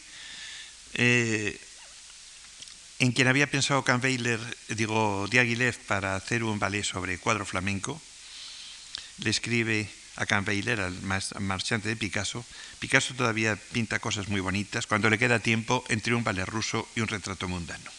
[0.95, 1.61] eh,
[2.99, 5.29] en quien había pensado Kahnweiler, digo,
[5.87, 8.01] para hacer un ballet sobre cuadro flamenco,
[9.19, 10.95] le escribe a Kahnweiler, al
[11.41, 12.45] marchante de Picasso.
[12.79, 17.01] Picasso todavía pinta cosas muy bonitas cuando le queda tiempo entre un ballet ruso y
[17.01, 17.91] un retrato mundano.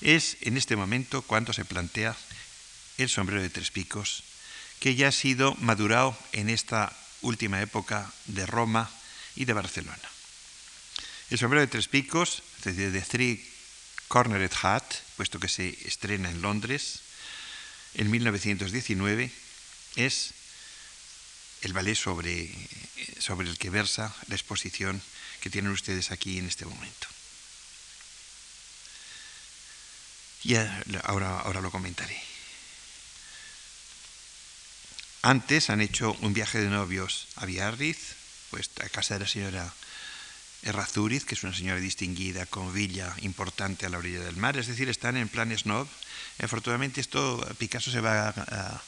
[0.00, 2.16] Es en este momento cuando se plantea
[2.98, 4.24] el sombrero de tres picos,
[4.80, 8.90] que ya ha sido madurado en esta última época de Roma
[9.36, 10.10] y de Barcelona.
[11.32, 13.42] El sombrero de tres picos, es decir, de Three
[14.08, 14.84] Cornered Hat,
[15.16, 17.00] puesto que se estrena en Londres
[17.94, 19.32] en 1919,
[19.96, 20.34] es
[21.62, 22.52] el ballet sobre,
[23.18, 25.00] sobre el que versa la exposición
[25.40, 27.08] que tienen ustedes aquí en este momento.
[30.44, 32.22] Y ahora, ahora lo comentaré.
[35.22, 38.16] Antes han hecho un viaje de novios a Biarritz,
[38.50, 39.72] pues a casa de la señora
[40.62, 44.68] Errazuriz, que es una señora distinguida con villa importante a la orilla del mar, es
[44.68, 45.88] decir, están en plan snob.
[46.38, 48.82] Afortunadamente esto, Picasso se va a,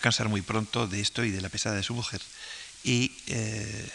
[0.00, 2.20] cansar muy pronto de esto y de la pesada de su mujer.
[2.82, 3.90] Y eh,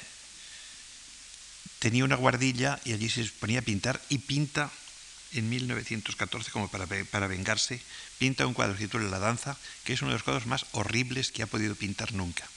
[1.79, 4.71] tenía una guardilla y allí se ponía a pintar y pinta
[5.33, 7.81] en 1914 como para, para vengarse,
[8.17, 11.31] pinta un cuadro que titula La danza, que es uno de los cuadros más horribles
[11.31, 12.47] que ha podido pintar nunca.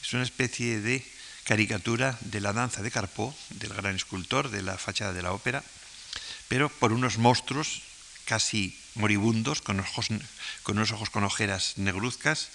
[0.00, 1.04] Es una especie de
[1.44, 5.64] caricatura de la danza de Carpó, del gran escultor de la fachada de la ópera,
[6.48, 7.82] pero por unos monstruos
[8.24, 9.82] casi moribundos, con,
[10.66, 12.48] unos ojos con ojeras negruzcas,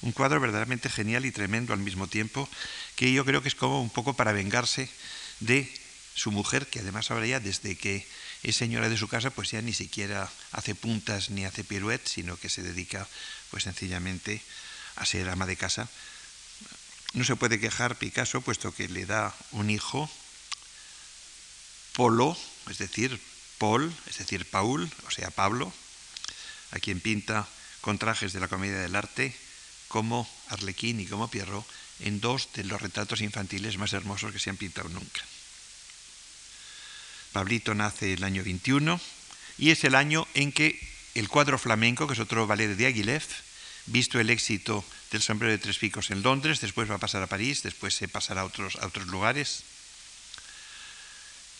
[0.00, 2.48] un cuadro verdaderamente genial y tremendo al mismo tiempo,
[2.96, 4.88] que yo creo que es como un poco para vengarse
[5.40, 5.70] de
[6.14, 8.06] su mujer, que además ahora ya desde que
[8.42, 12.36] es señora de su casa, pues ya ni siquiera hace puntas ni hace piruetas, sino
[12.36, 13.06] que se dedica
[13.50, 14.42] pues sencillamente
[14.96, 15.88] a ser ama de casa
[17.14, 20.10] no se puede quejar Picasso, puesto que le da un hijo,
[21.92, 22.36] Polo,
[22.70, 23.20] es decir,
[23.58, 25.72] Paul, es decir, Paul, o sea, Pablo,
[26.70, 27.46] a quien pinta
[27.80, 29.36] con trajes de la comedia del arte,
[29.88, 31.66] como Arlequín y como Pierrot,
[32.00, 35.20] en dos de los retratos infantiles más hermosos que se han pintado nunca.
[37.32, 39.00] Pablito nace el año 21
[39.58, 40.80] y es el año en que
[41.14, 43.22] el cuadro flamenco, que es otro ballet de Diaghilev,
[43.86, 47.26] visto el éxito del sombrero de tres picos en Londres, después va a pasar a
[47.26, 49.62] París, después se pasará a otros, a otros lugares.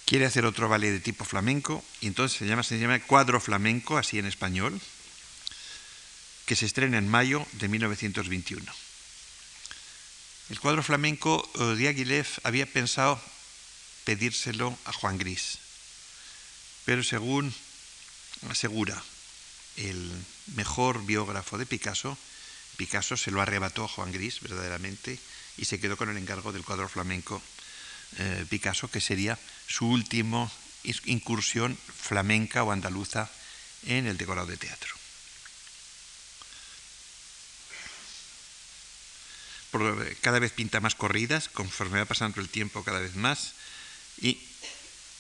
[0.07, 3.99] Quiere hacer otro ballet de tipo flamenco y entonces se llama, se llama Cuadro Flamenco,
[3.99, 4.81] así en español,
[6.47, 8.73] que se estrena en mayo de 1921.
[10.49, 13.21] El cuadro flamenco eh, Diaghilev había pensado
[14.05, 15.59] pedírselo a Juan Gris,
[16.85, 17.55] pero según
[18.49, 19.03] asegura
[19.77, 20.11] el
[20.57, 22.19] mejor biógrafo de Picasso,
[22.77, 25.19] Picasso se lo arrebató a Juan Gris verdaderamente
[25.57, 27.43] y se quedó con el encargo del cuadro flamenco
[28.19, 30.51] eh, Picasso, que sería su última
[31.05, 33.31] incursión flamenca o andaluza
[33.87, 35.03] en el decorado de teatro.
[40.21, 43.55] cada vez pinta más corridas, conforme va pasando el tiempo cada vez más,
[44.21, 44.39] y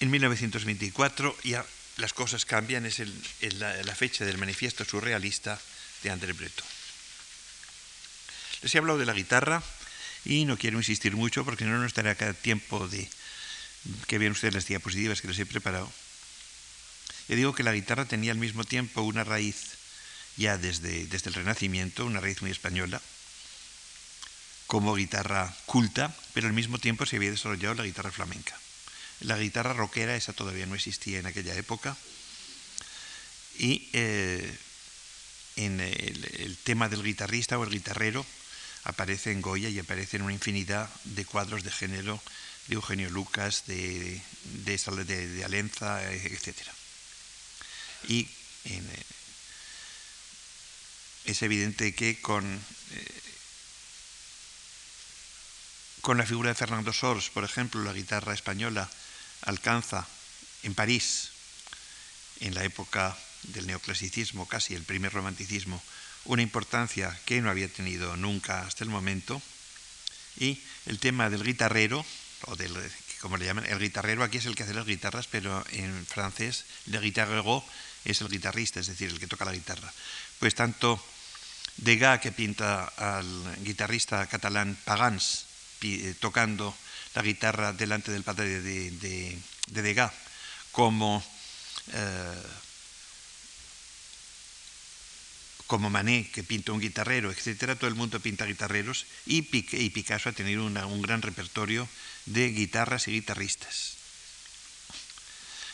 [0.00, 1.64] en 1924 ya
[1.96, 3.00] las cosas cambian, es
[3.54, 5.58] la, fecha del manifiesto surrealista
[6.02, 6.66] de André Breton.
[8.62, 9.62] Les he hablado de la guitarra
[10.24, 13.08] y no quiero insistir mucho porque no nos estará cada tiempo de
[14.06, 15.92] que vean ustedes las diapositivas que les he preparado.
[17.28, 19.78] Yo digo que la guitarra tenía al mismo tiempo una raíz
[20.36, 23.00] ya desde, desde el Renacimiento, una raíz muy española,
[24.66, 28.58] como guitarra culta, pero al mismo tiempo se había desarrollado la guitarra flamenca.
[29.20, 31.96] La guitarra rockera, esa todavía no existía en aquella época.
[33.58, 34.58] Y eh,
[35.56, 38.24] en el, tema del guitarrista o el guitarrero
[38.84, 42.20] aparece en Goya y aparece en una infinidad de cuadros de género
[42.68, 46.56] de Eugenio Lucas, de, de, de, Alenza, etc.
[48.08, 48.28] Y
[48.64, 48.82] eh,
[51.24, 53.22] es evidente que con eh,
[56.02, 58.90] con la figura de Fernando Sors, por ejemplo, la guitarra española
[59.42, 60.06] alcanza
[60.64, 61.30] en París,
[62.40, 65.80] en la época del neoclasicismo, casi el primer romanticismo,
[66.24, 69.42] una importancia que no había tenido nunca hasta el momento.
[70.38, 72.04] Y el tema del guitarrero,
[72.46, 72.74] o del,
[73.20, 76.64] como le llaman, el guitarrero aquí es el que hace las guitarras, pero en francés,
[76.86, 77.64] le guitarrero
[78.04, 79.92] es el guitarrista, es decir, el que toca la guitarra.
[80.38, 81.02] Pues tanto
[81.76, 85.46] Degas, que pinta al guitarrista catalán Pagans,
[85.82, 86.74] eh, tocando
[87.14, 90.12] la guitarra delante del padre de, de, Degas,
[90.70, 91.24] como,
[91.92, 92.42] eh,
[95.72, 97.80] como Manet, que pinta un guitarrero, etc.
[97.80, 101.88] Todo el mundo pinta guitarreros y, Picasso ha tenido un gran repertorio
[102.26, 103.96] de guitarras y guitarristas.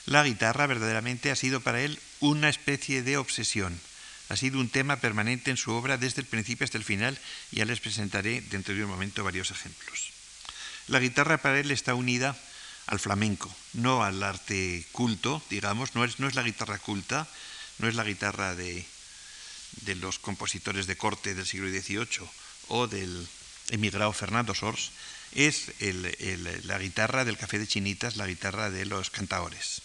[0.07, 3.75] La guitarra verdaderamente ha sido para él una especie de obsesión.
[4.29, 7.19] Ha sido un tema permanente en su obra desde el principio hasta el final
[7.51, 10.13] y ya les presentaré dentro de un momento varios ejemplos.
[10.87, 12.39] La guitarra para él está unida
[12.87, 17.27] al flamenco, no al arte culto, digamos, no es la guitarra culta,
[17.79, 18.87] no es la guitarra de,
[19.83, 22.29] de los compositores de corte del siglo XVIII
[22.69, 23.27] o del
[23.71, 24.91] emigrado Fernando Sors,
[25.33, 25.73] es
[26.65, 29.83] la guitarra del café de chinitas, la guitarra de los cantaores.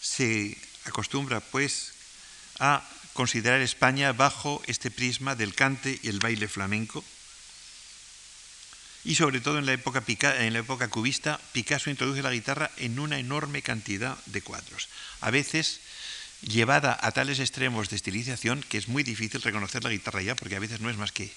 [0.00, 1.92] Se acostumbra, pues,
[2.58, 7.04] a considerar España bajo este prisma del cante y el baile flamenco,
[9.04, 10.04] y sobre todo en la, época
[10.38, 14.88] en la época cubista, Picasso introduce la guitarra en una enorme cantidad de cuadros,
[15.20, 15.80] a veces
[16.42, 20.56] llevada a tales extremos de estilización que es muy difícil reconocer la guitarra ya, porque
[20.56, 21.32] a veces no es más que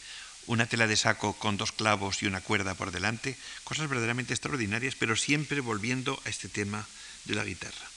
[0.48, 4.96] una tela de saco con dos clavos y una cuerda por delante, cosas verdaderamente extraordinarias,
[4.96, 6.88] pero siempre volviendo a este tema
[7.26, 7.90] de la guitarra.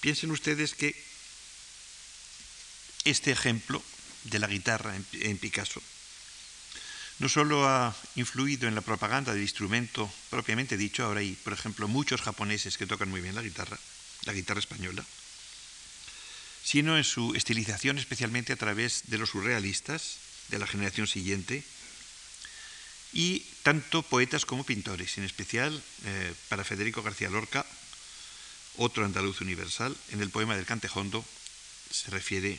[0.00, 0.94] Piensen ustedes que
[3.04, 3.82] este ejemplo
[4.24, 5.82] de la guitarra en Picasso
[7.18, 11.88] no solo ha influido en la propaganda del instrumento propiamente dicho, ahora hay, por ejemplo,
[11.88, 13.78] muchos japoneses que tocan muy bien la guitarra,
[14.26, 15.04] la guitarra española,
[16.62, 20.18] sino en su estilización especialmente a través de los surrealistas
[20.48, 21.64] de la generación siguiente
[23.12, 27.64] y tanto poetas como pintores, en especial eh, para Federico García Lorca,
[28.76, 31.24] otro andaluz universal, en el poema del Cantejondo
[31.90, 32.58] se refiere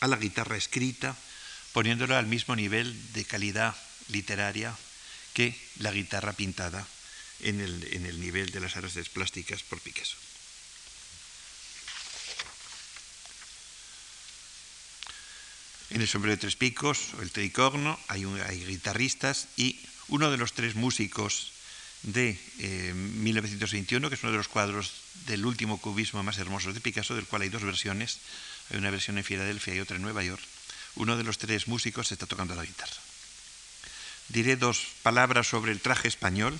[0.00, 1.16] a la guitarra escrita,
[1.72, 3.74] poniéndolo al mismo nivel de calidad
[4.08, 4.76] literaria
[5.32, 6.86] que la guitarra pintada
[7.40, 10.16] en el, nivel de las artes plásticas por Picasso.
[15.90, 19.78] En el sombrero de tres picos, o el tricorno, hay, hay guitarristas y
[20.08, 21.52] uno de los tres músicos
[22.02, 22.38] de
[22.94, 24.92] 1921, eh, que es uno de los cuadros
[25.26, 28.18] del último cubismo más hermosos de Picasso, del cual hay dos versiones,
[28.70, 30.42] hay una versión en Filadelfia y otra en Nueva York,
[30.96, 32.96] uno de los tres músicos está tocando la guitarra.
[34.28, 36.58] Diré dos palabras sobre el traje español.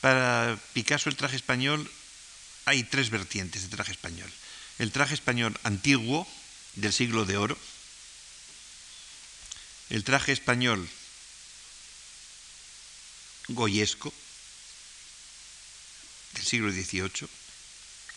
[0.00, 1.90] Para Picasso el traje español
[2.64, 4.30] hay tres vertientes de traje español.
[4.78, 6.26] El traje español antiguo,
[6.74, 7.56] del siglo de oro,
[9.90, 10.88] el traje español
[13.48, 14.12] goyesco,
[16.32, 17.28] del siglo XVIII,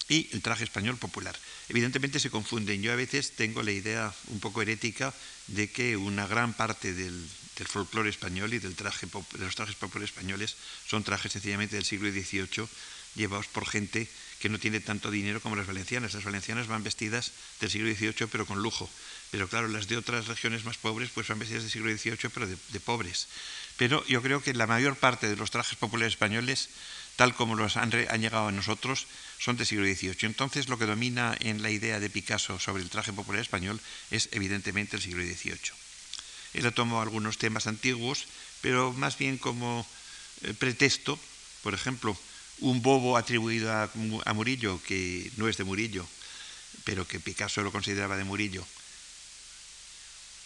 [0.10, 1.38] y el traje español popular.
[1.70, 2.82] Evidentemente se confunden.
[2.82, 5.14] Yo a veces tengo la idea un poco herética
[5.48, 7.30] de que una gran parte del,
[7.68, 10.56] folclore español y del traje, de los trajes populares españoles
[10.88, 12.70] son trajes sencillamente del siglo XVIII
[13.16, 14.08] llevados por gente
[14.40, 16.14] que no tiene tanto dinero como las valencianas.
[16.14, 18.90] Las valencianas van vestidas del siglo XVIII pero con lujo.
[19.32, 22.48] Pero claro, las de otras regiones más pobres pues van vestidas del siglo XVIII pero
[22.48, 23.28] de, pobres.
[23.78, 26.70] Pero yo creo que la mayor parte de los trajes populares españoles,
[27.16, 29.08] tal como los han, llegado a nosotros,
[29.40, 30.28] son del siglo XVIII.
[30.28, 33.80] Entonces lo que domina en la idea de Picasso sobre el traje popular español
[34.12, 35.74] es evidentemente el siglo XVIII.
[36.54, 38.26] Él ha tomado algunos temas antiguos,
[38.62, 39.86] pero más bien como
[40.44, 41.20] eh, pretexto,
[41.64, 42.18] por ejemplo,
[42.60, 46.08] un bobo atribuido a, Murillo, que no es de Murillo,
[46.84, 48.66] pero que Picasso lo consideraba de Murillo,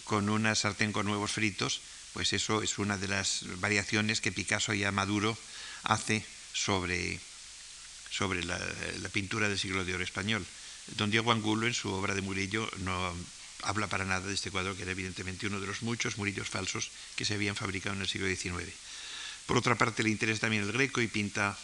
[0.03, 1.82] con una sartén con nuevos fritos,
[2.14, 5.38] pues eso es una de las variaciones que Picasso ya maduro
[5.84, 7.20] hace sobre,
[8.09, 8.59] sobre la,
[9.14, 10.45] pintura del siglo de oro español.
[10.97, 13.16] Don Diego Angulo, en su obra de Murillo, no
[13.64, 16.91] habla para nada de este cuadro, que era evidentemente uno de los muchos murillos falsos
[17.16, 18.68] que se habían fabricado en el siglo XIX.
[19.45, 21.57] Por otra parte, le interesa también el greco y pinta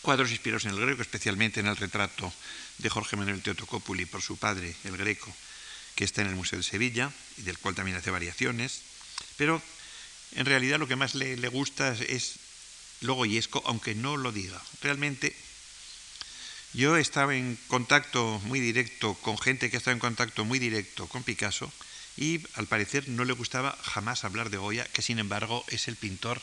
[0.00, 2.32] cuadros inspirados en el greco, especialmente en el retrato
[2.78, 5.34] de Jorge Manuel Teotocópuli por su padre, el greco,
[5.94, 8.82] que está en el Museo de Sevilla y del cual también hace variaciones.
[9.36, 9.62] Pero
[10.32, 12.36] en realidad lo que más le, gusta es
[13.00, 14.60] lo goyesco, aunque no lo diga.
[14.80, 15.36] Realmente
[16.72, 21.22] yo estaba en contacto muy directo con gente que estaba en contacto muy directo con
[21.22, 21.70] Picasso
[22.16, 25.96] y al parecer no le gustaba jamás hablar de Goya, que sin embargo es el
[25.96, 26.40] pintor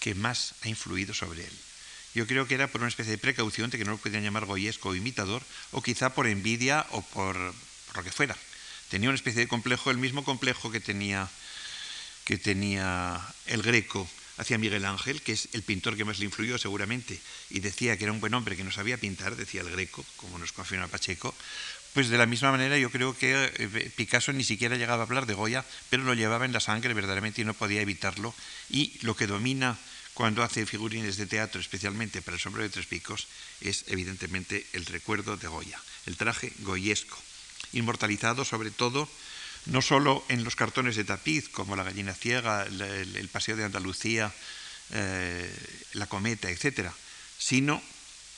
[0.00, 1.69] que más ha influido sobre él.
[2.14, 4.44] Yo creo que era por una especie de precaución de que no lo podían llamar
[4.44, 8.36] goyesco o imitador, o quizá por envidia o por, lo que fuera.
[8.88, 11.28] Tenía una especie de complejo, el mismo complejo que tenía,
[12.24, 14.08] que tenía el greco
[14.38, 18.04] hacia Miguel Ángel, que es el pintor que más le influyó seguramente, y decía que
[18.04, 21.34] era un buen hombre que no sabía pintar, decía el greco, como nos confirma Pacheco,
[21.92, 25.26] pues de la misma manera yo creo que eh, Picasso ni siquiera llegaba a hablar
[25.26, 28.34] de Goya, pero lo llevaba en la sangre verdaderamente y no podía evitarlo,
[28.70, 29.78] y lo que domina
[30.20, 33.26] cuando hace figurines de teatro, especialmente para el sombrero de tres picos,
[33.62, 37.16] es evidentemente el recuerdo de Goya, el traje goyesco,
[37.72, 39.08] inmortalizado sobre todo
[39.64, 44.30] no solo en los cartones de tapiz, como La gallina ciega, el, Paseo de Andalucía,
[44.90, 45.50] eh,
[45.94, 46.90] La cometa, etc.,
[47.38, 47.80] sino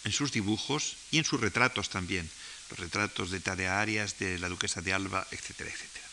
[0.05, 2.31] en sus dibujos y en sus retratos también,
[2.71, 6.07] los retratos de Tadea Arias, de la duquesa de Alba, etcétera, etcétera.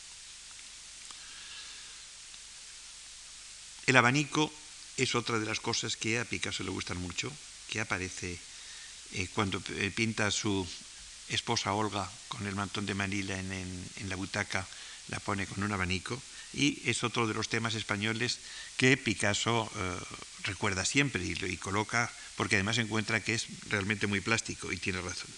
[3.86, 4.52] El abanico
[5.04, 7.32] es otra de las cosas que a Picasso le gustan mucho,
[7.70, 8.38] que aparece
[9.14, 10.68] eh, cuando eh, pinta a su
[11.30, 14.68] esposa Olga con el mantón de Manila en, la butaca,
[15.08, 16.22] la pone con un abanico,
[16.54, 18.40] y es otro de los temas españoles
[18.76, 20.00] que Picasso eh,
[20.44, 25.02] recuerda siempre y, y coloca, porque además encuentra que es realmente muy plástico, y tiene
[25.02, 25.32] razón.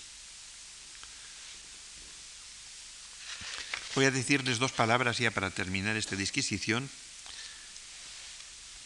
[3.94, 6.90] Voy a decirles dos palabras ya para terminar esta disquisición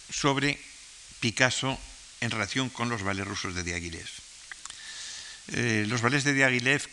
[0.09, 0.59] sobre
[1.19, 1.79] Picasso
[2.21, 4.09] en relación con los ballets rusos de Diaghilev.
[5.47, 6.87] Eh, los ballets de Diaghilev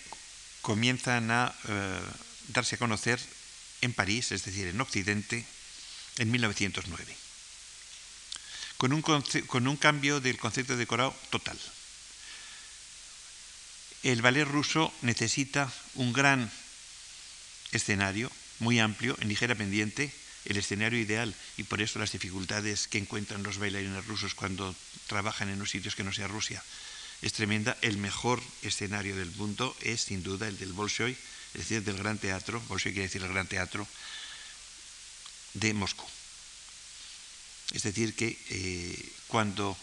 [0.61, 2.01] comienzan a eh,
[2.49, 3.19] darse a conocer
[3.81, 5.45] en París, es decir, en Occidente,
[6.19, 7.17] en 1909,
[8.77, 11.59] con un, con un cambio del concepto de decorado total.
[14.03, 16.51] El ballet ruso necesita un gran
[17.71, 20.13] escenario, muy amplio, en ligera pendiente,
[20.45, 24.75] el escenario ideal y por eso las dificultades que encuentran los bailarines rusos cuando
[25.07, 26.63] trabajan en los sitios que no sea Rusia
[27.23, 27.77] es tremenda.
[27.81, 31.13] El mejor escenario del mundo es sin duda el del Bolshoi,
[31.55, 33.87] es decir, del Gran Teatro, Bolshoi quiere decir el Gran Teatro
[35.55, 36.05] de Moscú.
[37.73, 39.77] Es decir, que eh, cuando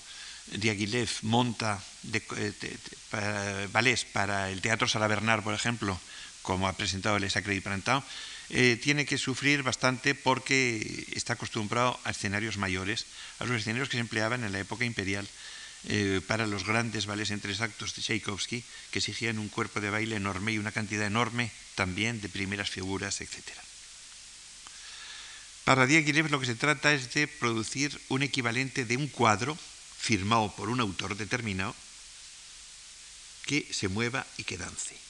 [0.48, 6.00] Diaghilev monta de, eh, para el Teatro Sala Bernard, por ejemplo,
[6.42, 8.06] como ha presentado el Sacré Printemps,
[8.50, 13.06] eh, tiene que sufrir bastante porque está acostumbrado a escenarios mayores,
[13.38, 15.28] a los escenarios que se empleaban en la época imperial
[15.88, 19.90] eh, para los grandes ballets en tres actos de Tchaikovsky, que exigían un cuerpo de
[19.90, 23.38] baile enorme y una cantidad enorme también de primeras figuras, etc.
[25.64, 29.56] Para Diaghilev lo que se trata es de producir un equivalente de un cuadro
[29.98, 31.76] firmado por un autor determinado
[33.46, 35.09] que se mueva y que dance.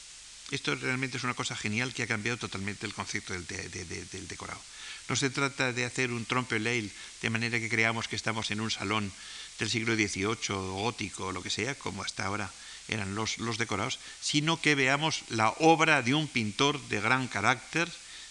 [0.51, 4.61] Esto realmente es una cosa genial que ha cambiado totalmente el concepto del, decorado.
[5.07, 6.91] No se trata de hacer un trompe-l'œil
[7.21, 9.11] de manera que creamos que estamos en un salón
[9.59, 12.51] del siglo XVIII, gótico o lo que sea, como hasta ahora
[12.87, 17.87] eran los, los decorados, sino que veamos la obra de un pintor de gran carácter,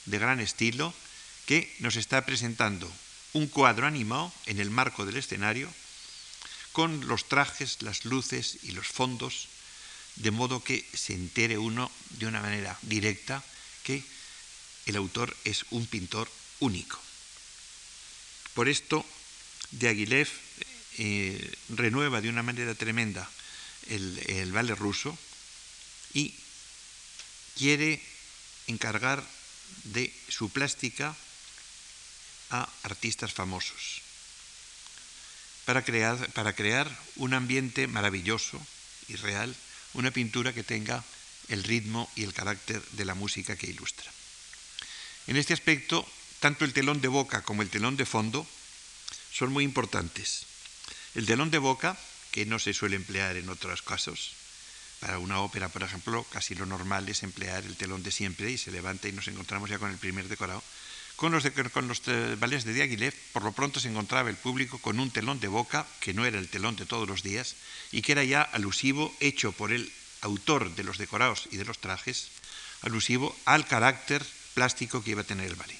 [0.06, 0.92] de gran estilo,
[1.46, 2.90] que nos está presentando
[3.32, 5.72] un cuadro animado en el marco del escenario,
[6.72, 9.48] con los trajes, las luces y los fondos,
[10.16, 13.42] de modo que se entere uno de una manera directa
[13.82, 14.02] que
[14.86, 16.30] el autor es un pintor
[16.60, 17.00] único.
[18.54, 19.04] Por esto,
[19.70, 20.28] de Aguilev
[20.98, 23.28] eh, renueva de una manera tremenda
[23.88, 25.16] el, el ballet ruso
[26.14, 26.34] y
[27.56, 28.02] quiere
[28.66, 29.24] encargar
[29.84, 31.14] de su plástica
[32.50, 34.02] a artistas famosos
[35.68, 38.58] para crear, para crear un ambiente maravilloso
[39.06, 39.54] y real,
[39.92, 41.04] una pintura que tenga
[41.48, 44.10] el ritmo y el carácter de la música que ilustra.
[45.26, 46.06] En este aspecto,
[46.40, 48.46] tanto el telón de boca como el telón de fondo
[49.32, 50.46] son muy importantes.
[51.14, 51.98] El telón de boca,
[52.30, 54.32] que no se suele emplear en otros casos,
[55.00, 58.58] para una ópera, por ejemplo, casi lo normal es emplear el telón de siempre y
[58.58, 60.62] se levanta y nos encontramos ya con el primer decorado.
[61.16, 65.10] Con los, de, ballets de Diaghilev, por lo pronto se encontraba el público con un
[65.10, 67.56] telón de boca, que no era el telón de todos los días,
[67.90, 69.92] y que era ya alusivo, hecho por el
[70.22, 72.28] autor de los decorados y de los trajes,
[72.82, 75.78] alusivo al carácter plástico que iba a tener el ballet.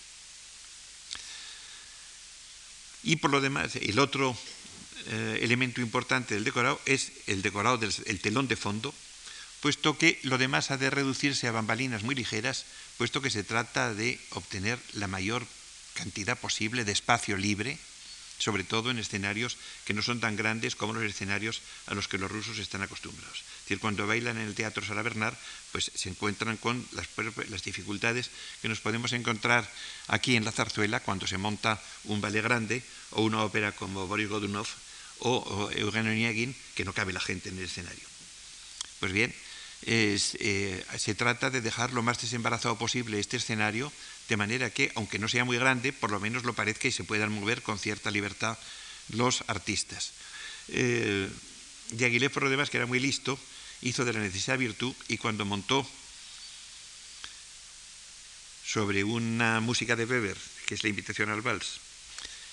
[3.03, 4.37] Y por lo demás, el otro
[5.07, 8.95] eh, elemento importante del decorado es el decorado del el telón de fondo,
[9.61, 12.67] puesto que lo demás ha de reducirse a bambalinas muy ligeras,
[12.97, 15.47] puesto que se trata de obtener la mayor
[15.95, 17.79] cantidad posible de espacio libre,
[18.39, 22.19] sobre todo en escenarios que no son tan grandes como los escenarios a los que
[22.19, 23.43] los rusos están acostumbrados.
[23.69, 25.37] Decir, cuando bailan en el Teatro Sala Bernard,
[25.73, 28.31] pues se encuentran con las, dificultades
[28.63, 29.71] que nos podemos encontrar
[30.07, 34.31] aquí en la zarzuela cuando se monta un ballet grande o una ópera como Boris
[34.31, 34.65] Godunov
[35.19, 36.17] o, o Eugenio
[36.75, 38.09] que no cabe la gente en el escenario.
[39.01, 39.35] Pues bien,
[39.83, 43.93] eh, se trata de dejar lo más desembarazado posible este escenario,
[44.31, 47.05] de manera que, aunque no sea muy grande, por lo menos lo parezca y se
[47.05, 48.57] puedan mover con cierta libertad
[49.13, 50.13] los artistas.
[50.69, 51.29] Eh,
[51.91, 53.39] de Aguilé, por lo demás, que era muy listo,
[53.83, 55.89] hizo de la necesidad virtud y cuando montó
[58.67, 61.81] sobre una música de Weber, que es la invitación al vals,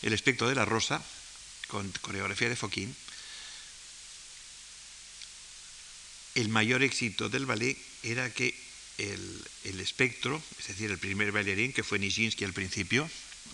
[0.02, 1.04] el espectro de la rosa,
[1.68, 2.96] con coreografía de Foquín,
[6.36, 8.54] el mayor éxito del ballet era que
[8.98, 13.10] el, espectro, es decir, el primer bailarín, que fue Nijinsky al principio,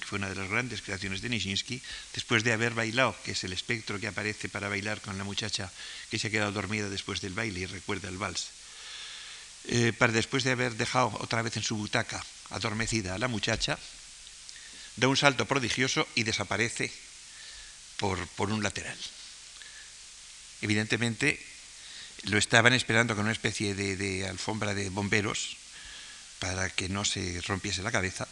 [0.05, 1.81] fue una de las grandes creaciones de Nijinsky,
[2.13, 5.71] después de haber bailado, que es el espectro que aparece para bailar con la muchacha
[6.09, 8.49] que se ha quedado dormida después del baile y recuerda el vals,
[9.65, 13.77] eh, para después de haber dejado otra vez en su butaca adormecida a la muchacha,
[14.97, 16.91] da un salto prodigioso y desaparece
[17.97, 18.97] por un lateral.
[20.61, 21.39] Evidentemente,
[22.23, 25.57] lo estaban esperando con una especie de, alfombra de bomberos
[26.39, 28.27] para que no se rompiese la cabeza,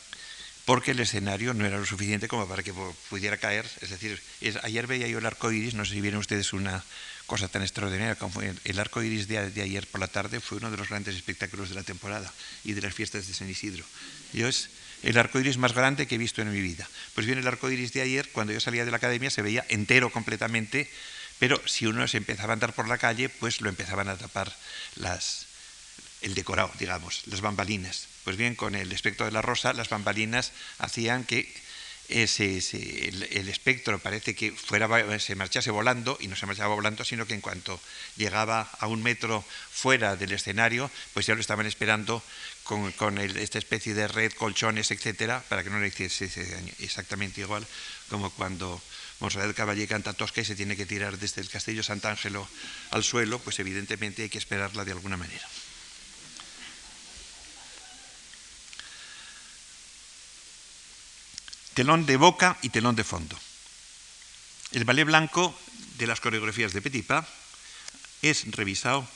[0.70, 2.76] porque el escenario no era lo suficiente como para que
[3.09, 3.65] pudiera caer.
[3.82, 4.22] Es decir,
[4.61, 6.84] ayer veía yo el arco iris, no sé si vieron ustedes una
[7.26, 10.78] cosa tan extraordinaria como el arco iris de, ayer por la tarde, fue uno de
[10.78, 12.32] los grandes espectáculos de la temporada
[12.63, 13.84] y de las fiestas de San Isidro.
[14.32, 14.70] Yo es
[15.01, 16.88] el arco iris más grande que he visto en mi vida.
[17.15, 19.65] Pues bien, el arco iris de ayer, cuando yo salía de la academia, se veía
[19.70, 20.88] entero completamente
[21.39, 24.53] pero si uno se empezaba a andar por la calle, pues lo empezaban a tapar
[24.97, 25.47] las,
[26.22, 28.07] el decorado, digamos, las bambalinas.
[28.30, 31.51] Pues bien, con el espectro de la rosa, las bambalinas hacían que
[32.09, 32.59] ese,
[33.07, 37.34] el, espectro parece que fuera, se marchase volando, y no se marchaba volando, sino que
[37.34, 37.82] en cuanto
[38.17, 42.21] llegaba a un metro fuera del escenario, pues ya lo estaban esperando
[42.61, 46.30] con, con esta especie de red, colchones, etcétera, para que no le hiciese
[46.77, 47.65] exactamente igual
[48.11, 48.80] como cuando
[49.21, 52.47] Monserrat Caballé canta tosca y se tiene que tirar desde el Castillo Sant'Angelo
[52.91, 55.47] al suelo, pues evidentemente hay que esperarla de alguna manera.
[61.80, 63.39] Telón de boca y telón de fondo.
[64.73, 65.57] El ballet blanco
[65.95, 67.25] de las coreografías de Petipa
[68.21, 69.07] es revisado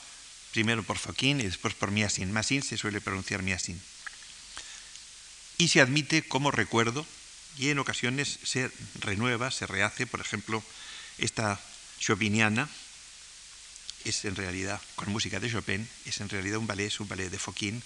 [0.50, 2.32] primero por Foquín y después por Miasin.
[2.32, 3.78] Massin se suele pronunciar Miasin.
[5.58, 7.04] Y se admite como recuerdo
[7.58, 10.64] y en ocasiones se renueva, se rehace, por ejemplo,
[11.18, 11.60] esta
[12.00, 12.70] Chopiniana
[14.06, 17.28] es en realidad, con música de Chopin, es en realidad un ballet, es un ballet
[17.28, 17.82] de Foquín,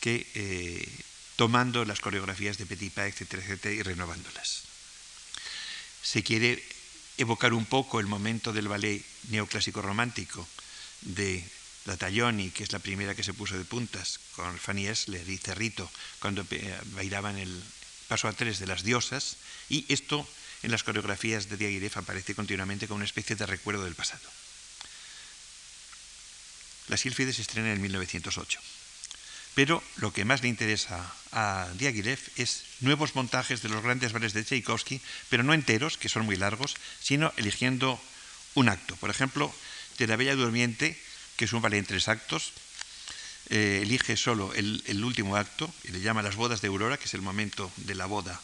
[0.00, 0.88] que eh,
[1.36, 4.62] tomando las coreografías de Petipa, etcétera, etcétera, y renovándolas.
[6.02, 6.62] Se quiere
[7.18, 10.46] evocar un poco el momento del ballet neoclásico romántico
[11.02, 11.44] de
[11.84, 15.38] la Taglioni, que es la primera que se puso de puntas, con Fanny Esler y
[15.38, 17.62] Cerrito, cuando eh, bailaban el,
[18.08, 19.36] paso a tres de las diosas,
[19.68, 20.26] y esto
[20.62, 24.28] en las coreografías de Diaghilev aparece continuamente como una especie de recuerdo del pasado.
[26.88, 28.60] La Sílfide se estrena en 1908.
[29.56, 31.00] Pero lo que más le interesa
[31.32, 35.00] a Diaghilev es nuevos montajes de los grandes ballets de Tchaikovsky,
[35.30, 37.98] pero no enteros, que son muy largos, sino eligiendo
[38.52, 38.96] un acto.
[38.96, 39.48] Por ejemplo,
[39.96, 41.00] de La Bella Durmiente,
[41.36, 42.52] que es un ballet en tres actos,
[43.48, 47.14] eh, elige solo el, último acto y le llama Las bodas de Aurora, que es
[47.14, 48.38] el momento de la boda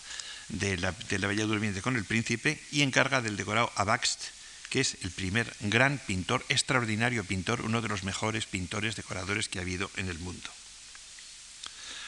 [0.48, 4.32] de la, Bella Durmiente con el príncipe, y encarga del decorado a Baxt,
[4.70, 9.58] que es el primer gran pintor, extraordinario pintor, uno de los mejores pintores decoradores que
[9.58, 10.48] ha habido en el mundo.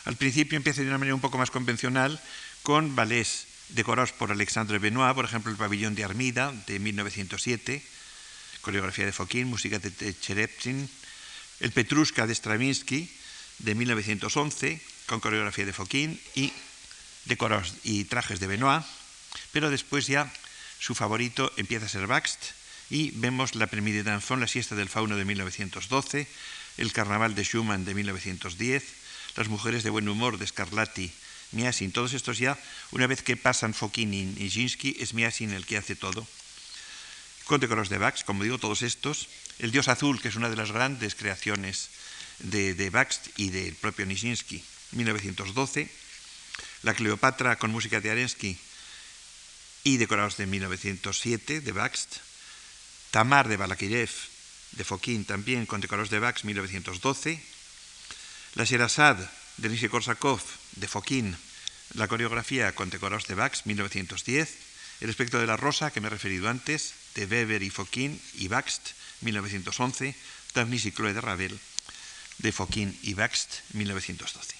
[0.05, 2.21] Al principio empieza de una manera un poco más convencional
[2.63, 7.83] con ballets decorados por Alexandre Benoit, por ejemplo el pabellón de Armida de 1907,
[8.61, 10.89] coreografía de Fokin, música de Chereptin,
[11.61, 13.11] el Petrushka de Stravinsky
[13.59, 16.53] de 1911, con coreografía de Fokin y
[17.25, 18.85] decoros y trajes de Benoit,
[19.53, 20.31] pero después ya
[20.79, 22.53] su favorito empieza a ser Baxt
[22.91, 26.27] y vemos la Première Danzón, la siesta del fauno de 1912,
[26.77, 28.85] el Carnaval de Schumann de 1910,
[29.37, 31.13] las mujeres de buen humor de Scarlatti,
[31.53, 32.59] Miasin, todos estos ya,
[32.91, 36.27] una vez que pasan Fokin y Nijinsky, es Miasin el que hace todo.
[37.45, 39.29] Con decoros de Baxt, como digo, todos estos,
[39.59, 41.91] el Dios Azul, que es una de las grandes creaciones
[42.39, 45.89] de, de Baxt y del propio Nijinsky, 1912.
[46.83, 48.59] La Cleopatra con música de Arensky
[49.85, 52.17] y decorados de 1907 de Baxt.
[53.11, 54.11] Tamar de Balakirev
[54.73, 57.54] de Fokin también con decorados de Baxt 1912.
[58.55, 59.27] La Sherazade
[59.59, 60.39] de Nishe Korsakov
[60.79, 61.35] de Fokin,
[61.95, 65.01] la coreografía con decorados de Baxt 1910.
[65.01, 68.47] El espectro de la rosa que me he referido antes de Weber y Fokin y
[68.47, 70.15] Baxt 1911,
[70.55, 71.59] Daphnis y Chloe de Ravel,
[72.39, 74.55] de Foquín y Baxt, 1912.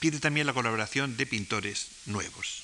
[0.00, 2.62] Pide también la colaboración de pintores nuevos.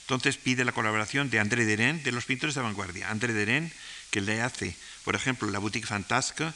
[0.00, 3.08] Entonces pide la colaboración de André Deren, de los pintores de vanguardia.
[3.08, 3.72] André Deren,
[4.10, 6.50] que le hace, por ejemplo, la Boutique Fantasque,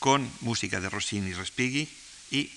[0.00, 1.88] con música de Rossini y Respighi
[2.30, 2.50] y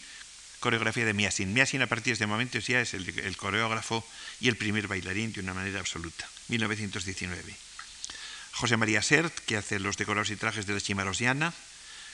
[0.60, 1.54] coreografía de Miasin.
[1.54, 4.06] Miasin a partir de este momento ya es el, coreógrafo
[4.40, 6.30] y el primer bailarín de una manera absoluta.
[6.50, 7.56] 1919.
[8.54, 11.54] José María Sert, que hace los decorados y trajes de la Chimarosiana,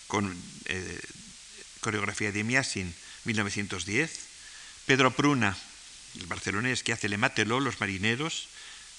[0.07, 0.35] con
[0.65, 0.99] eh,
[1.81, 2.93] coreografía de Miasin,
[3.25, 4.11] 1910.
[4.85, 5.57] Pedro Pruna,
[6.19, 8.47] el barcelonés, que hace Le Matelot, Los Marineros,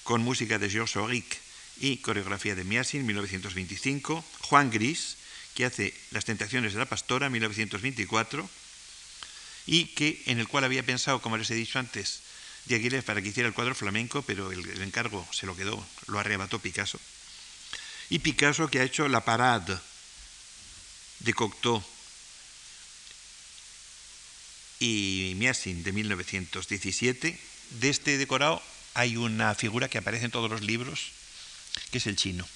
[0.03, 1.39] con música de Georges Auric
[1.79, 4.23] y coreografía de Miasin, 1925.
[4.41, 5.17] Juan Gris,
[5.59, 8.49] que hace Las Tentaciones de la Pastora, 1924,
[9.65, 12.21] y que, en el cual había pensado, como les he dicho antes,
[12.63, 16.17] de Aguilera para que hiciera el cuadro flamenco, pero el, encargo se lo quedó, lo
[16.17, 16.97] arrebató Picasso
[18.09, 19.77] y Picasso que ha hecho La Parade
[21.19, 21.83] de Cocteau
[24.79, 27.37] y Miasin de 1917.
[27.81, 31.11] De este decorado hay una figura que aparece en todos los libros,
[31.91, 32.47] que es el chino.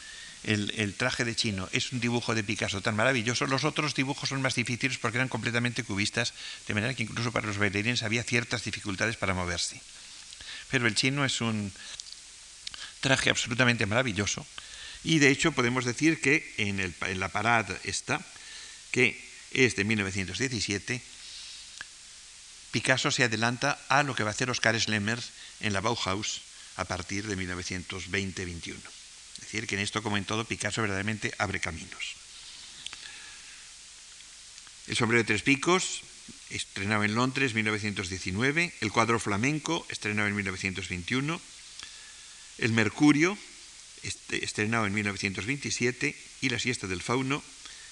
[0.43, 3.45] El, traje de chino es un dibujo de Picasso tan maravilloso.
[3.47, 6.33] Los otros dibujos son más difíciles porque eran completamente cubistas,
[6.67, 9.81] de manera que incluso para los bailarines había ciertas dificultades para moverse.
[10.69, 11.71] Pero el chino es un
[12.99, 14.45] traje absolutamente maravilloso
[15.03, 18.19] y de hecho podemos decir que en, la parada esta,
[18.91, 19.19] que
[19.51, 21.01] es de 1917,
[22.71, 25.19] Picasso se adelanta a lo que va a hacer Oscar Schlemmer
[25.59, 26.41] en la Bauhaus
[26.75, 29.02] a partir de 1920-21.
[29.53, 32.15] Decir, que en esto, como en todo, Picasso verdaderamente abre caminos.
[34.87, 36.01] El sombrero de tres picos,
[36.49, 38.73] estrenado en Londres 1919.
[38.81, 41.39] El cuadro flamenco, estrenado en 1921.
[42.57, 43.37] El Mercurio,
[44.01, 47.43] este, estrenado en 1927, y La siesta del fauno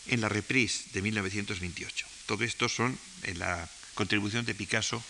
[0.07, 2.07] en la reprise de 1928.
[2.26, 5.03] Todo esto son en la contribución de Picasso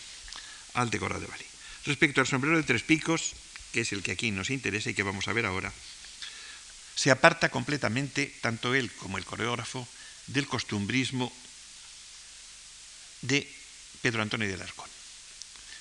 [0.73, 1.45] al decorado de Bali.
[1.85, 3.35] Respecto al sombrero de tres picos,
[3.71, 5.71] que es el que aquí nos interesa y que vamos a ver ahora,
[7.01, 9.87] se aparta completamente, tanto él como el coreógrafo,
[10.27, 11.33] del costumbrismo
[13.21, 13.51] de
[14.03, 14.87] Pedro Antonio de Alarcón.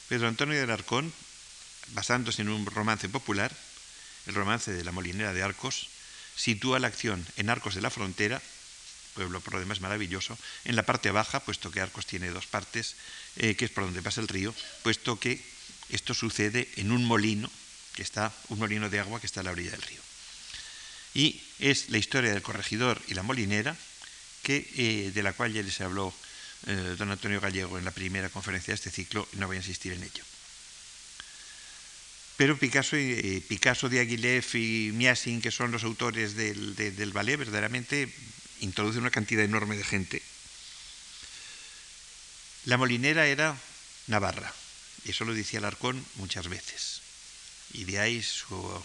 [0.09, 1.13] Pedro Antonio de Alarcón,
[1.89, 3.55] basándose en un romance popular,
[4.29, 5.89] el romance de la molinera de Arcos,
[6.37, 8.41] sitúa la acción en Arcos de la Frontera,
[9.13, 12.97] pueblo por lo demás maravilloso, en la parte baja, puesto que Arcos tiene dos partes,
[13.37, 15.45] eh, que es por donde pasa el río, puesto que
[15.91, 17.51] esto sucede en un molino,
[17.93, 20.10] que está, un molino de agua que está a la orilla del río.
[21.15, 23.77] Y es la historia del corregidor y la molinera,
[24.43, 26.15] que, eh, de la cual ya les habló
[26.67, 29.61] eh, don Antonio Gallego en la primera conferencia de este ciclo, y no voy a
[29.61, 30.25] insistir en ello.
[32.37, 37.37] Pero Picasso, y, Picasso de Aguilef y Miasin, que son los autores del, del ballet,
[37.37, 38.09] verdaderamente
[38.61, 40.23] introducen una cantidad enorme de gente.
[42.65, 43.57] La molinera era
[44.07, 44.55] Navarra,
[45.05, 47.03] y eso lo decía Alarcón muchas veces.
[47.73, 48.83] Y de ahí su,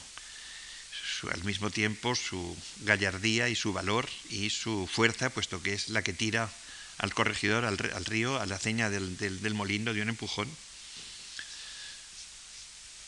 [1.31, 6.01] al mismo tiempo su gallardía y su valor y su fuerza, puesto que es la
[6.01, 6.49] que tira
[6.97, 10.49] al corregidor, al, río, a la ceña del, molino de un empujón,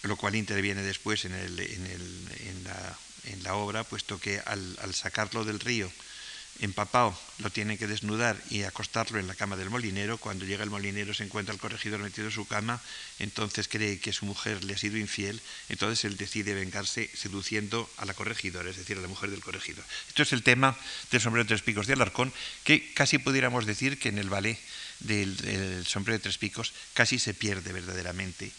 [0.04, 1.34] lo cual interviene después en,
[3.44, 5.92] la, obra, puesto que al sacarlo del río
[6.60, 10.18] empapado, lo tiene que desnudar y acostarlo en la cama del molinero.
[10.18, 12.82] Cuando llega el molinero se encuentra el corregidor metido en su cama,
[13.20, 18.06] entonces cree que su mujer le ha sido infiel, entonces él decide vengarse seduciendo a
[18.06, 19.84] la corregidora, es decir, a la mujer del corregidor.
[20.08, 20.78] Esto es el tema
[21.12, 22.34] del sombrero de tres picos de Alarcón,
[22.64, 24.60] que casi pudiéramos decir que en el ballet
[25.00, 28.52] del, sombrero de tres picos casi se pierde verdaderamente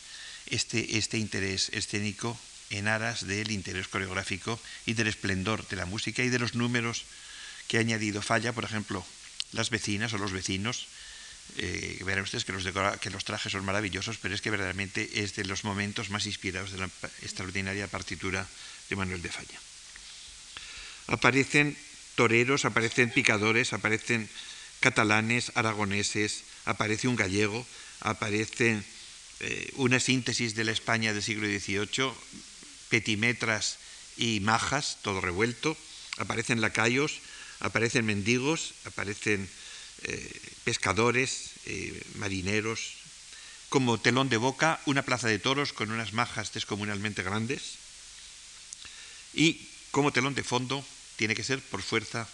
[0.46, 2.38] este, este interés escénico
[2.70, 7.04] en aras del interés coreográfico y del esplendor de la música y de los números
[7.68, 9.04] que ha añadido Falla, por ejemplo,
[9.52, 10.88] las vecinas o los vecinos.
[11.56, 15.64] Eh, verán ustedes que los, trajes son maravillosos, pero es que verdaderamente es de los
[15.64, 16.90] momentos más inspirados de la
[17.22, 18.46] extraordinaria partitura
[18.88, 19.60] de Manuel de Falla.
[21.06, 21.76] Aparecen
[22.16, 24.28] toreros, aparecen picadores, aparecen
[24.80, 27.66] catalanes, aragoneses, aparece un gallego,
[28.00, 28.82] aparece
[29.40, 32.12] eh, una síntesis de la España del siglo XVIII,
[32.88, 33.78] petimetras
[34.16, 35.76] y majas, todo revuelto,
[36.18, 37.20] aparecen lacayos,
[37.60, 39.48] aparecen mendigos, aparecen
[40.02, 42.94] eh, pescadores, eh, marineros,
[43.68, 47.76] como telón de boca, una plaza de toros con unas majas descomunalmente grandes
[49.34, 50.84] y como telón de fondo
[51.16, 52.28] tiene que ser por fuerza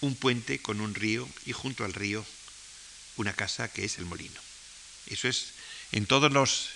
[0.00, 2.24] un puente con un río y junto al río
[3.16, 4.40] una casa que es el molino.
[5.06, 5.54] Eso es
[5.92, 6.70] en todos los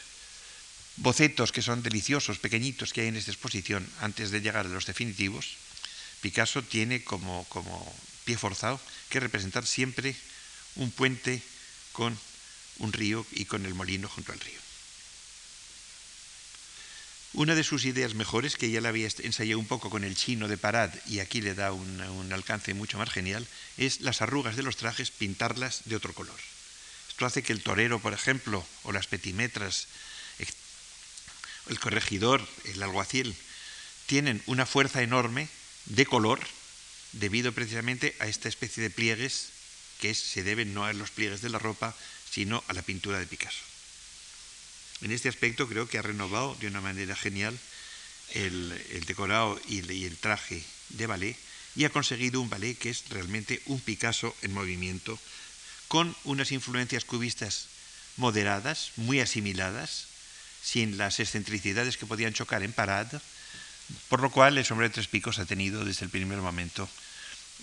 [0.97, 4.87] bocetos que son deliciosos, pequeñitos que hay en esta exposición antes de llegar a los
[4.87, 5.57] definitivos,
[6.21, 7.47] Picasso tiene como,
[8.25, 10.17] pie forzado que representar siempre
[10.77, 11.43] un puente
[11.93, 12.19] con
[12.79, 14.61] un río y con el molino junto al río.
[17.35, 20.49] Una de sus ideas mejores, que ya la había ensayado un poco con el chino
[20.49, 23.47] de Parad y aquí le da un, un, alcance mucho más genial,
[23.77, 26.39] es las arrugas de los trajes pintarlas de otro color.
[27.09, 29.89] Esto hace que el torero, por ejemplo, o las petimetras,
[31.69, 33.37] el corregidor, el alguacil,
[34.07, 35.49] tienen una fuerza enorme
[35.89, 36.41] de color
[37.13, 39.51] debido precisamente a esta especie de pliegues
[40.01, 41.95] que se deben no a los pliegues de la ropa,
[42.31, 43.65] sino a la pintura de Picasso.
[45.01, 47.59] En este aspecto creo que ha renovado de una manera genial
[48.35, 51.37] el, decorado y el, traje de ballet
[51.77, 55.19] y ha conseguido un ballet que es realmente un Picasso en movimiento,
[55.87, 57.69] con unas influencias cubistas
[58.17, 60.07] moderadas, muy asimiladas,
[60.63, 63.21] sin las excentricidades que podían chocar en Parade,
[64.09, 66.89] por lo cual el sombrero de tres picos ha tenido desde el primer momento,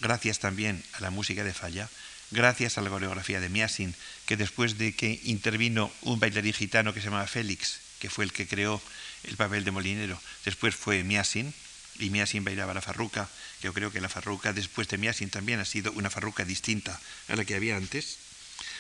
[0.02, 1.90] gracias también a la música de Falla,
[2.32, 3.96] gracias a la coreografía de Miasin,
[4.26, 8.34] que después de que intervino un bailarín gitano que se llamaba Félix, que fue el
[8.34, 8.82] que creó
[9.24, 11.54] el papel de molinero, después fue Miasin,
[11.98, 13.30] y Miasin bailaba la farruca,
[13.62, 17.00] yo creo que la farruca después de Miasin también ha sido una farruca distinta
[17.30, 18.18] a la que había antes.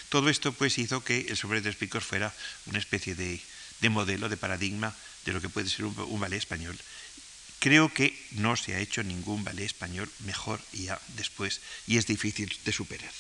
[0.10, 2.34] Todo esto pues hizo que el sombrero de tres picos fuera
[2.66, 3.42] una especie de,
[3.90, 4.94] modelo, de paradigma
[5.26, 6.78] de lo que puede ser un ballet español
[7.60, 12.56] Creo que no se ha hecho ningún ballet español mejor ya después y es difícil
[12.64, 13.12] de superar.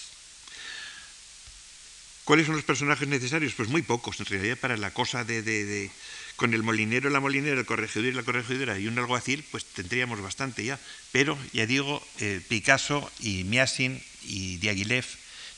[2.25, 3.53] ¿Cuáles son los personajes necesarios?
[3.53, 5.91] Pues muy pocos, en realidad, para la cosa de,
[6.35, 10.19] con el molinero, la molinera, el corregidor y la corregidora y un alguacil, pues tendríamos
[10.21, 10.79] bastante ya.
[11.11, 15.05] Pero, ya digo, eh, Picasso y Miasin y Diaghilev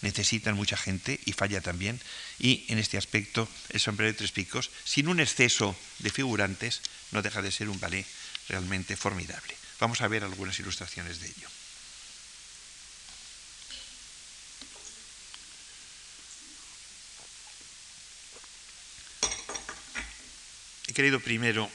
[0.02, 2.02] necesitan mucha gente y falla también.
[2.38, 7.22] Y en este aspecto, el sombrero de tres picos, sin un exceso de figurantes, no
[7.22, 8.06] deja de ser un ballet
[8.48, 9.56] realmente formidable.
[9.80, 11.50] Vamos a ver algunas ilustraciones de ello.
[20.88, 21.70] He querido primero,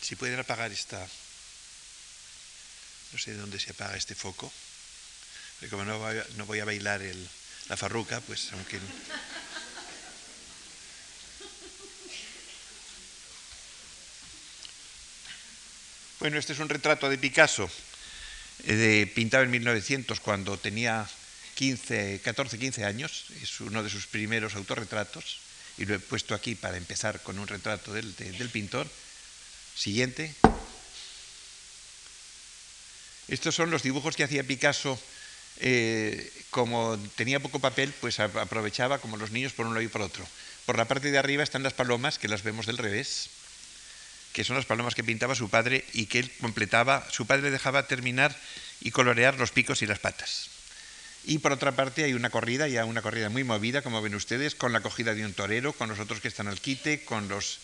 [0.00, 1.06] si pueden apagar esta,
[3.12, 4.50] no sé de dónde se apaga este foco,
[5.58, 5.98] porque como no
[6.46, 7.02] voy a, bailar
[7.68, 8.80] la farruca, pues aunque...
[16.20, 17.70] Bueno, este es un retrato de Picasso,
[18.64, 21.08] eh, pintado en 1900 cuando tenía
[21.54, 23.24] 15, 14, 15 años.
[23.42, 25.38] Es uno de sus primeros autorretratos
[25.78, 28.12] y lo he puesto aquí para empezar con un retrato del,
[28.52, 28.86] pintor.
[29.74, 30.34] Siguiente.
[33.28, 35.00] Estos son los dibujos que hacía Picasso.
[35.56, 40.02] Eh, como tenía poco papel, pues aprovechaba como los niños por un lado y por
[40.02, 40.28] otro.
[40.66, 43.30] Por la parte de arriba están las palomas, que las vemos del revés
[44.32, 47.86] que son las palomas que pintaba su padre y que él completaba, su padre dejaba
[47.86, 48.36] terminar
[48.80, 50.50] y colorear los picos y las patas.
[51.24, 54.54] Y por otra parte hay una corrida, ya una corrida muy movida, como ven ustedes,
[54.54, 57.60] con la acogida de un torero, con los otros que están al quite, con los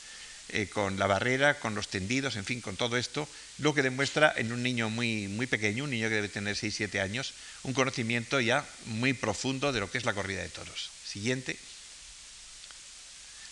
[0.51, 4.33] eh, con la barrera, con los tendidos, en fin, con todo esto, lo que demuestra
[4.37, 8.39] en un niño muy, muy pequeño, un niño que debe tener 6-7 años, un conocimiento
[8.39, 10.91] ya muy profundo de lo que es la corrida de toros.
[11.05, 11.59] Siguiente.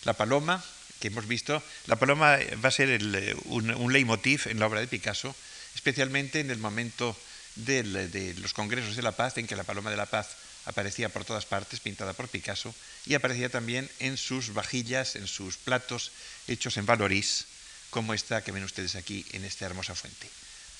[0.05, 0.63] La paloma,
[0.99, 4.87] que hemos visto, la paloma va a ser eh, un, leitmotiv en la obra de
[4.87, 5.35] Picasso,
[5.75, 7.17] especialmente en el momento
[7.55, 10.35] de los congresos de la paz, en que la paloma de la paz
[10.65, 12.73] aparecía por todas partes, pintada por Picasso,
[13.05, 16.11] y aparecía también en sus vajillas, en sus platos
[16.47, 17.45] hechos en Valoris,
[17.89, 20.29] como esta que ven ustedes aquí en esta hermosa fuente.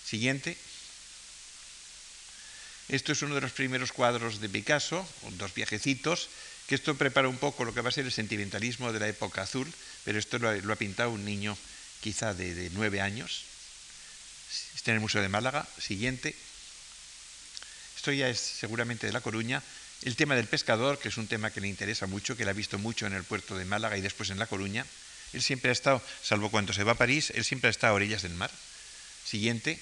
[0.06, 0.58] Siguiente.
[2.90, 5.08] Esto es uno de los primeros cuadros de Picasso,
[5.38, 6.30] dos viajecitos,
[6.68, 9.44] que esto prepara un poco lo que va a ser el sentimentalismo de la época
[9.44, 9.72] azul,
[10.06, 11.58] pero esto lo ha, pintado un niño
[12.00, 13.44] quizá de, nueve años.
[14.76, 15.68] Está en el Museo de Málaga.
[15.80, 16.36] Siguiente.
[17.98, 19.64] Esto ya es seguramente de La Coruña.
[20.04, 22.54] El tema del pescador, que es un tema que le interesa mucho, que le ha
[22.54, 24.86] visto mucho en el puerto de Málaga y después en La Coruña.
[25.34, 27.96] Él siempre ha estado, salvo cuando se va a París, él siempre ha estado a
[27.96, 28.52] orillas del mar.
[29.26, 29.80] Siguiente.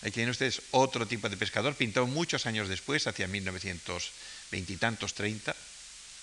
[0.00, 5.12] Aquí tienen ustedes otro tipo de pescador, pintado muchos años después, hacia 1920 y tantos,
[5.12, 5.54] 30.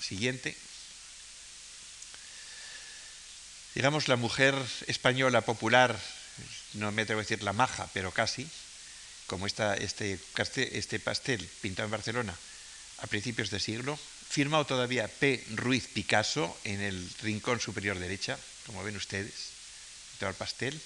[0.01, 0.57] Siguiente.
[3.77, 4.55] Digamos, la mujer
[4.87, 5.95] española popular,
[6.73, 8.49] no me atrevo a decir la maja, pero casi,
[9.27, 12.35] como este, este pastel pintado en Barcelona
[12.97, 13.99] a principios de siglo,
[14.29, 15.45] firmado todavía P.
[15.51, 19.51] Ruiz Picasso en el rincón superior derecha, como ven ustedes,
[20.21, 20.81] el pastel.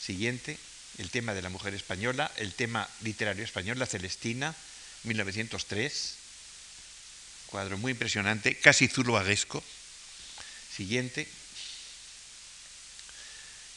[0.00, 0.56] Siguiente,
[0.98, 4.54] el tema de la mujer española, el tema literario español, La Celestina,
[5.02, 6.14] 1903,
[7.46, 9.64] cuadro muy impresionante, casi zuluaguesco.
[10.76, 11.26] Siguiente,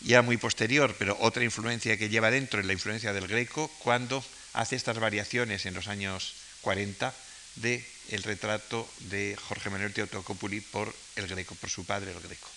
[0.04, 4.24] ya muy posterior, pero otra influencia que lleva dentro es la influencia del greco, cuando
[4.54, 7.14] hace estas variaciones en los años 40
[7.56, 12.50] de el retrato de Jorge Manuel Teotocopuli por el greco, por su padre el greco.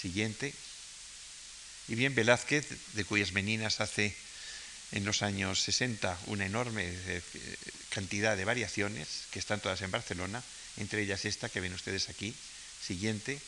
[0.00, 0.52] Siguiente.
[1.88, 4.14] Y bien Velázquez, de cuyas meninas hace
[4.92, 7.22] en los años 60 una enorme eh,
[7.88, 10.42] cantidad de variaciones, que están todas en Barcelona,
[10.76, 12.34] entre ellas esta que ven ustedes aquí.
[12.84, 13.40] Siguiente.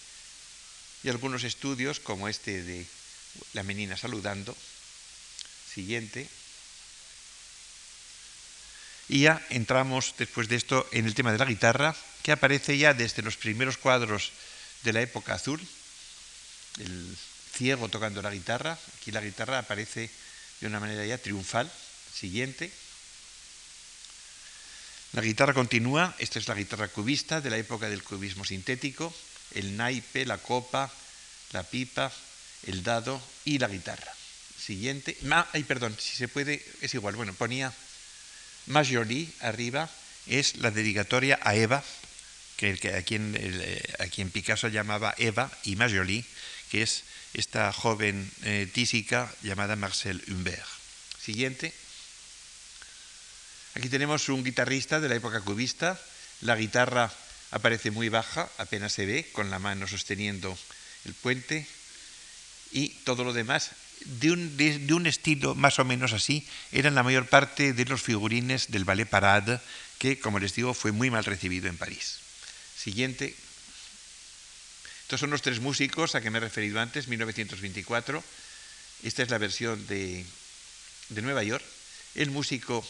[1.04, 2.86] Y algunos estudios como este de
[3.52, 4.56] la menina saludando.
[5.72, 6.28] Siguiente.
[9.08, 12.92] Y ya entramos después de esto en el tema de la guitarra, que aparece ya
[12.92, 14.32] desde los primeros cuadros
[14.82, 15.60] de la época azul,
[16.78, 17.16] el
[17.54, 18.78] ciego tocando la guitarra.
[18.96, 20.10] Aquí la guitarra aparece
[20.60, 21.70] de una manera ya triunfal.
[22.14, 22.70] Siguiente.
[25.12, 29.14] La guitarra continúa, esta es la guitarra cubista de la época del cubismo sintético,
[29.54, 30.92] el naipe, la copa,
[31.52, 32.12] la pipa,
[32.66, 34.12] el dado y la guitarra.
[34.58, 35.16] Siguiente.
[35.52, 37.16] ay, perdón, si se puede, es igual.
[37.16, 37.72] Bueno, ponía
[38.66, 39.88] Majoli arriba,
[40.26, 41.82] es la dedicatoria a Eva,
[42.56, 43.32] que, a, quien,
[44.12, 46.24] quien, Picasso llamaba Eva, y Majoli,
[46.70, 50.66] que es esta joven eh, tísica llamada Marcel Humbert.
[51.18, 51.72] Siguiente.
[53.74, 55.98] Aquí tenemos un guitarrista de la época cubista.
[56.40, 57.12] La guitarra
[57.52, 60.58] aparece muy baja, apenas se ve, con la mano sosteniendo
[61.04, 61.66] el puente
[62.72, 63.70] y todo lo demás
[64.04, 68.02] de un, de, un, estilo más o menos así eran la mayor parte de los
[68.02, 69.60] figurines del ballet Parade,
[69.98, 72.20] que, como les digo, fue muy mal recibido en París.
[72.76, 73.34] Siguiente.
[75.02, 78.22] Estos son los tres músicos a que me he referido antes, 1924.
[79.02, 80.24] Esta es la versión de,
[81.08, 81.64] de Nueva York.
[82.14, 82.86] El músico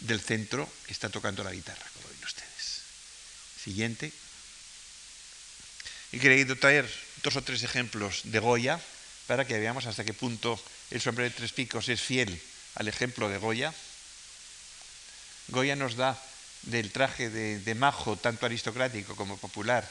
[0.00, 2.82] del centro está tocando la guitarra, como ven ustedes.
[3.62, 4.12] Siguiente.
[6.12, 6.90] He querido traer
[7.22, 8.80] dos o tres ejemplos de Goya,
[9.30, 10.58] para que veamos hasta qué punto
[10.90, 12.34] el sombrero de tres picos es fiel
[12.74, 13.72] al ejemplo de Goya.
[15.54, 16.18] Goya nos da
[16.66, 19.88] del traje de, majo, tanto aristocrático como popular,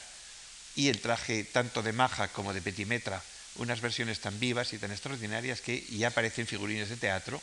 [0.75, 3.23] y el traje tanto de maja como de petimetra,
[3.55, 7.41] unas versiones tan vivas y tan extraordinarias que ya aparecen figurines de teatro.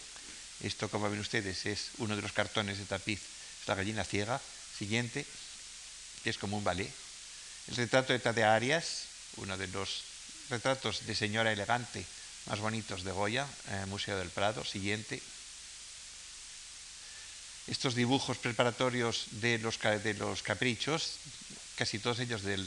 [0.60, 3.22] Esto, como ven ustedes, es uno de los cartones de tapiz,
[3.62, 4.38] es la gallina ciega.
[4.76, 5.24] Siguiente,
[6.22, 6.92] que es como un ballet.
[7.68, 10.15] El retrato de Tadea Arias, uno de los
[10.48, 12.04] retratos de señora elegante
[12.46, 15.20] más bonitos de Goya, eh, Museo del Prado, siguiente.
[17.66, 21.18] Estos dibujos preparatorios de los, de los caprichos,
[21.74, 22.62] casi todos ellos del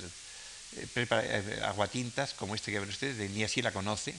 [0.75, 4.13] eh, eh, aguatintas, como este que ven ustedes, de ni así la conoce,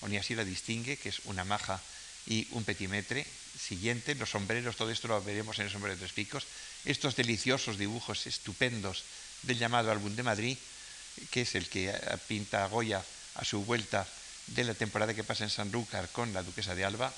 [0.00, 1.80] o ni así la distingue, que es una maja
[2.26, 3.26] y un petimetre.
[3.58, 6.46] Siguiente, los sombreros, todo esto lo veremos en el sombrero de tres picos.
[6.84, 9.04] Estos deliciosos dibujos estupendos
[9.42, 10.58] del llamado álbum de Madrid,
[11.30, 11.92] que es el que
[12.26, 13.04] pinta a Goya
[13.34, 14.06] a su vuelta
[14.48, 17.12] de la temporada que pasa en Sanlúcar con la duquesa de Alba,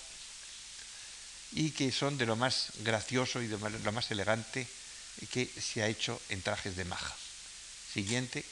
[1.53, 4.67] y que son de lo más gracioso y de lo más elegante
[5.33, 7.15] que se ha hecho en trajes de maja.
[7.93, 8.45] Siguiente.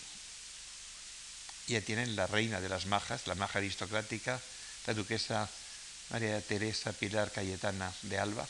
[1.68, 4.40] ya tienen la reina de las majas, la maja aristocrática,
[4.86, 5.48] la duquesa
[6.10, 8.48] María Teresa Pilar Cayetana de Alba,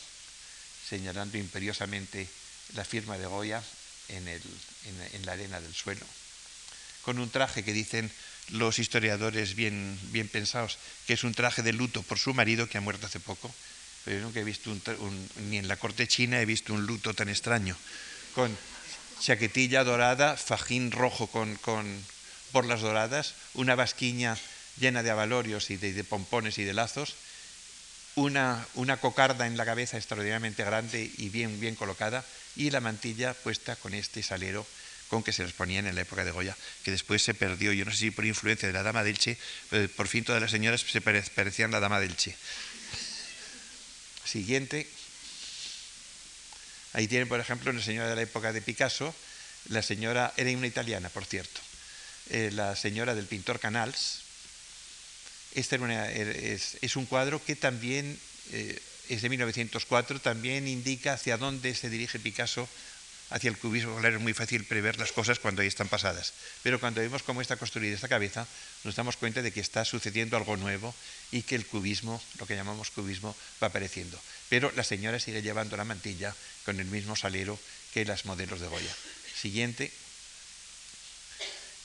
[0.88, 2.28] señalando imperiosamente
[2.74, 3.62] la firma de Goya
[4.08, 6.06] en, en la arena del suelo,
[7.08, 8.10] con un traje que dicen
[8.50, 12.76] los historiadores bien, bien pensados, que es un traje de luto por su marido que
[12.76, 13.50] ha muerto hace poco.
[14.04, 17.14] Pero yo nunca he visto un, ni en la corte china he visto un luto
[17.14, 17.74] tan extraño,
[18.34, 18.54] con
[19.22, 21.86] chaquetilla dorada, fajín rojo con, con
[22.52, 24.36] borlas doradas, una vasquiña
[24.78, 27.14] llena de avalorios y de, pompones y de lazos,
[28.16, 32.22] una, una, cocarda en la cabeza extraordinariamente grande y bien, bien colocada,
[32.54, 34.66] y la mantilla puesta con este salero
[35.08, 37.84] con que se les ponían en la época de Goya, que después se perdió, yo
[37.84, 39.36] no sé si por influencia de la dama del Che,
[39.70, 42.36] pero por fin todas las señoras se parecían la dama del Che.
[44.24, 44.88] Siguiente.
[46.92, 49.14] Ahí tienen, por ejemplo, una señora de la época de Picasso,
[49.68, 51.60] la señora, era una italiana, por cierto,
[52.30, 54.22] eh, la señora del pintor Canals.
[55.54, 55.78] Este
[56.82, 58.18] es, un cuadro que también
[58.52, 62.68] eh, es de 1904, también indica hacia dónde se dirige Picasso
[63.30, 66.32] hacia el cubismo, es muy fácil prever las cosas cuando ahí están pasadas.
[66.62, 68.46] Pero cuando vemos cómo está construida esta cabeza,
[68.84, 70.94] nos damos cuenta de que está sucediendo algo nuevo
[71.30, 74.18] y que el cubismo, lo que llamamos cubismo, va apareciendo.
[74.48, 77.58] Pero la señora sigue llevando la mantilla con el mismo salero
[77.92, 78.94] que las modelos de Goya.
[79.34, 79.92] Siguiente.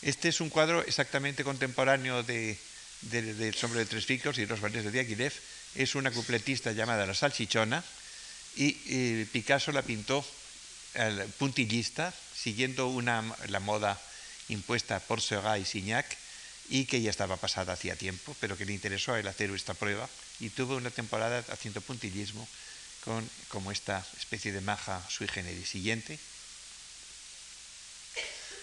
[0.01, 2.57] Este es un cuadro exactamente contemporáneo de,
[3.01, 5.33] del Sombre de Tres Picos y los Valles de Diaghilev.
[5.75, 7.83] Es una cupletista llamada La Salchichona
[8.55, 10.25] y eh, Picasso la pintó
[11.37, 13.99] puntillista, siguiendo una, la moda
[14.49, 16.05] impuesta por Seurat y Signac,
[16.69, 19.73] y que ya estaba pasada hacía tiempo, pero que le interesó a él hacer esta
[19.73, 20.07] prueba,
[20.39, 22.47] y tuvo una temporada haciendo puntillismo
[23.03, 25.69] con como esta especie de maja sui generis.
[25.69, 26.17] Siguiente.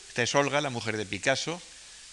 [0.09, 1.61] Esta es Olga, la mujer de Picasso,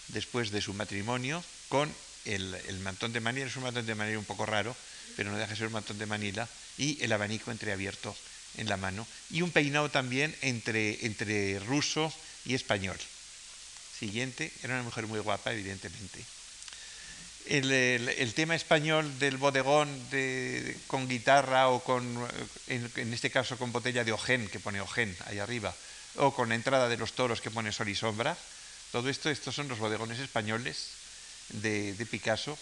[0.08, 1.92] después de su matrimonio, con
[2.26, 3.46] el, el mantón de Manila.
[3.46, 4.76] Es un mantón de Manila un poco raro,
[5.16, 8.14] pero no deja de ser un mantón de Manila, y el abanico entreabierto
[8.56, 12.12] en la mano y un peinado también entre, entre ruso
[12.44, 12.96] y español.
[13.98, 16.24] Siguiente, era una mujer muy guapa, evidentemente.
[17.46, 19.88] El, tema español del bodegón
[20.86, 22.28] con guitarra o con,
[22.66, 25.74] en, este caso con botella de Ogen, que pone Ogen ahí arriba,
[26.16, 28.36] o con entrada de los toros que pone sol y sombra,
[28.92, 30.90] todo esto, estos son los bodegones españoles
[31.48, 32.58] de Picasso,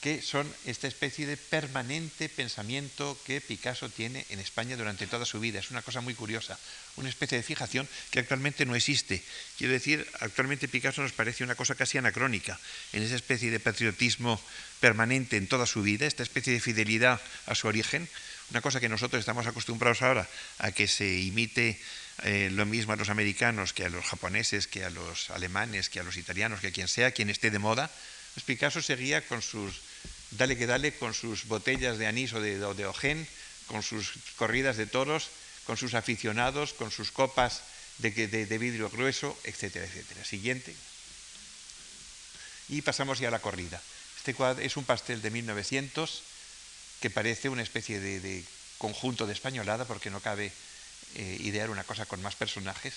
[0.00, 5.40] que son esta especie de permanente pensamiento que Picasso tiene en España durante toda su
[5.40, 5.58] vida.
[5.58, 6.58] Es una cosa muy curiosa,
[6.96, 9.22] una especie de fijación que actualmente no existe.
[9.56, 12.60] Quiero decir, actualmente Picasso nos parece una cosa casi anacrónica,
[12.92, 14.40] en esa especie de patriotismo
[14.78, 18.08] permanente en toda su vida, esta especie de fidelidad a su origen,
[18.50, 20.28] una cosa que nosotros estamos acostumbrados ahora
[20.58, 21.78] a que se imite
[22.22, 26.00] eh, lo mismo a los americanos que a los japoneses, que a los alemanes, que
[26.00, 27.90] a los italianos, que a quien sea, quien esté de moda.
[28.34, 29.87] Pues Picasso seguía con sus
[30.32, 33.26] dale que dale con sus botellas de anís o de, de ojen,
[33.66, 35.28] con sus corridas de toros,
[35.64, 37.62] con sus aficionados, con sus copas
[37.98, 40.24] de, de, vidrio grueso, etcétera, etcétera.
[40.24, 40.74] Siguiente.
[42.68, 43.80] Y pasamos ya a la corrida.
[44.16, 46.22] Este cuadro es un pastel de 1900
[47.00, 48.44] que parece una especie de,
[48.78, 50.52] conjunto de españolada porque no cabe
[51.14, 52.94] eh, idear una cosa con más personajes,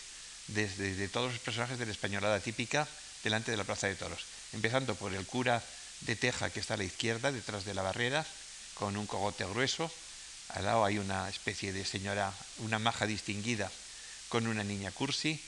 [0.47, 2.88] desde de todos los personajes de la españolada típica
[3.23, 5.63] delante de la Plaza de Toros, empezando por el cura
[6.02, 8.25] de teja que está a la izquierda, detrás de la barrera,
[8.74, 9.92] con un cogote grueso.
[10.50, 13.71] Al lado hay una especie de señora, una maja distinguida
[14.30, 15.42] con una niña cursi.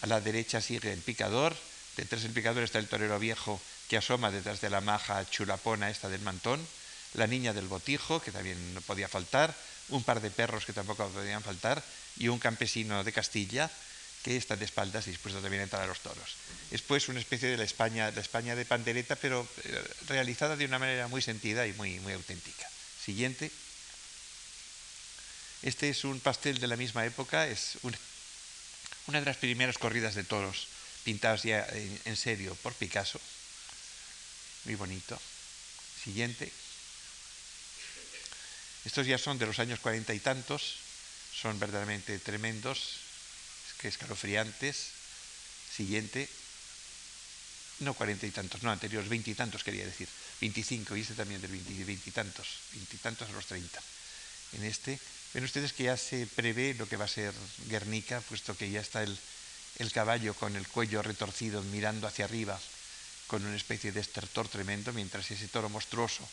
[0.00, 1.56] A la derecha sigue el picador.
[1.96, 6.08] Detrás del picador está el torero viejo que asoma detrás de la maja chulapona esta
[6.08, 6.66] del mantón.
[7.14, 9.54] La niña del botijo, que también no podía faltar.
[9.90, 11.82] Un par de perros que tampoco podían faltar.
[12.16, 13.70] Y un campesino de Castilla
[14.22, 16.36] que está de espaldas y dispuesto también a entrar a los toros.
[16.70, 21.08] Es pues una especie de la España, de pandereta, pero eh, realizada de una manera
[21.08, 22.66] muy sentida y muy, muy auténtica.
[23.04, 23.50] Siguiente.
[25.62, 30.24] Este es un pastel de la misma época, es una de las primeras corridas de
[30.24, 30.68] toros
[31.02, 31.66] pintadas ya
[32.04, 33.20] en, serio por Picasso.
[34.64, 35.20] Muy bonito.
[36.02, 36.52] Siguiente.
[38.84, 40.78] Estos ya son de los años cuarenta y tantos,
[41.34, 43.01] son verdaderamente tremendos,
[43.82, 44.94] que escalofriantes.
[45.74, 46.28] Siguiente.
[47.80, 50.06] No cuarenta y tantos, no, anteriores, veintitantos quería decir.
[50.40, 53.82] Veinticinco, y este también del veintitantos, veintitantos a los treinta.
[54.52, 55.00] En este,
[55.34, 57.34] ven ustedes que ya se prevé lo que va a ser
[57.66, 59.18] Guernica, puesto que ya está el,
[59.78, 62.60] el caballo con el cuello retorcido mirando hacia arriba,
[63.26, 66.28] con una especie de estertor tremendo, mientras ese toro monstruoso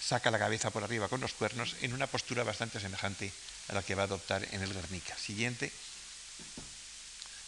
[0.00, 3.30] saca la cabeza por arriba con los cuernos en una postura bastante semejante
[3.68, 5.14] a la que va a adoptar en el Guernica.
[5.16, 5.70] Siguiente.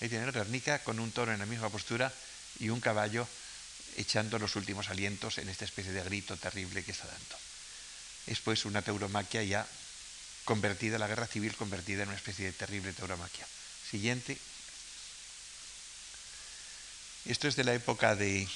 [0.02, 2.12] Ahí tiene Guernica con un toro en la misma postura
[2.58, 3.24] y un caballo
[3.96, 7.36] echando los últimos alientos en esta especie de grito terrible que está dando.
[8.26, 9.64] Es pues una tauromaquia ya
[10.44, 13.46] convertida, la guerra civil convertida en una especie de terrible tauromaquia.
[13.88, 14.36] Siguiente.
[17.26, 18.48] Esto es de la época de,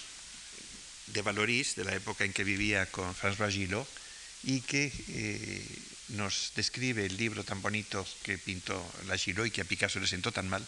[1.07, 3.89] de Valoris, de la época en que vivía con François Gillot,
[4.43, 5.65] y que eh,
[6.09, 10.09] nos describe el libro tan bonito que pintó la Gillot y que a Picasso le
[10.09, 10.67] sentó tan mal,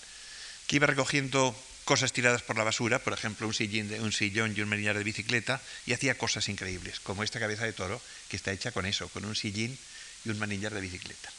[0.68, 4.60] que iba recogiendo cosas tiradas por la basura, por ejemplo, un sillón, un sillón y
[4.60, 8.52] un manillar de bicicleta, y hacía cosas increíbles, como esta cabeza de toro, que está
[8.52, 9.76] hecha con eso, con un sillín
[10.24, 11.32] y un manillar de bicicleta.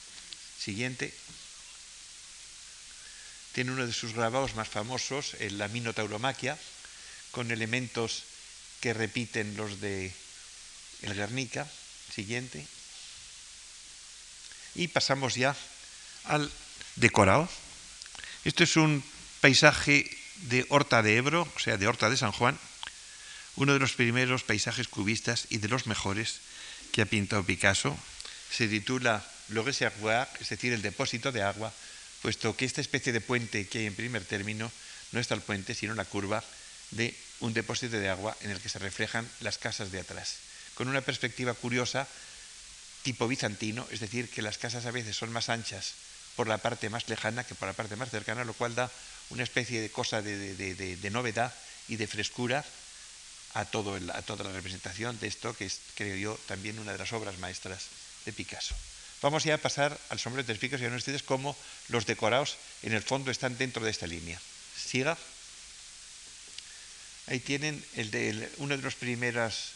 [0.58, 1.14] Siguiente.
[3.54, 6.58] Tiene uno de sus grabados más famosos, la Minotauromaquia,
[7.30, 8.24] con elementos
[8.82, 10.12] que repiten los de
[11.04, 11.70] el Guernica.
[12.14, 12.66] Siguiente.
[14.74, 15.56] Y pasamos ya
[16.24, 16.52] al
[16.96, 17.48] decorado.
[18.44, 19.04] Esto es un
[19.42, 20.10] paisaje
[20.48, 22.58] de Horta de Ebro, o sea, de Horta de San Juan,
[23.56, 26.40] uno de los primeros paisajes cubistas y de los mejores
[26.92, 27.98] que ha pintado Picasso.
[28.52, 31.74] Se titula Le Reservoir, es decir, el depósito de agua,
[32.22, 34.72] puesto que esta especie de puente que hay en primer término
[35.12, 36.44] no está el puente, sino la curva
[36.92, 40.38] de un depósito de agua en el que se reflejan las casas de atrás,
[40.76, 42.08] con una perspectiva curiosa
[43.04, 45.94] tipo bizantino, es decir, que las casas a veces son más anchas
[46.36, 48.92] por la parte más lejana que por la parte más cercana, lo cual da
[49.30, 51.54] una especie de cosa de, novedad
[51.88, 52.66] y de frescura
[53.54, 56.98] a, todo a toda la representación de esto, que es, creo yo, también una de
[56.98, 57.88] las obras maestras
[58.26, 58.76] de Picasso.
[59.22, 61.56] Vamos ya a pasar al sombrero de tres picos y a ustedes cómo
[61.90, 64.40] los decorados en el fondo están dentro de esta línea.
[64.78, 65.18] Siga.
[67.28, 69.74] Ahí tienen el de, uno de los primeros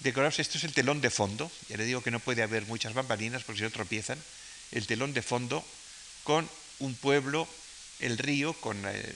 [0.00, 0.38] decorados.
[0.38, 1.50] Esto es el telón de fondo.
[1.68, 4.22] Ya le digo que no puede haber muchas bambalinas porque si no tropiezan.
[4.70, 5.64] El telón de fondo
[6.24, 6.48] con
[6.78, 7.48] un pueblo,
[8.00, 9.14] el río, con eh,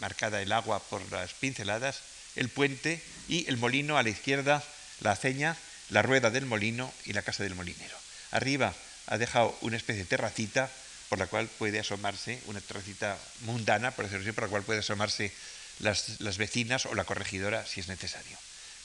[0.00, 2.00] marcada el agua por las pinceladas,
[2.36, 4.62] el puente y el molino a la izquierda,
[5.00, 5.56] la aceña,
[5.90, 7.96] la rueda del molino y la casa del molinero.
[8.30, 8.74] Arriba
[9.06, 10.70] ha dejado una especie de terracita
[11.08, 14.78] por la cual puede asomarse, una terracita mundana, por decirlo así, por la cual puede
[14.78, 15.32] asomarse
[15.80, 18.38] las, las vecinas o la corregidora si es necesario.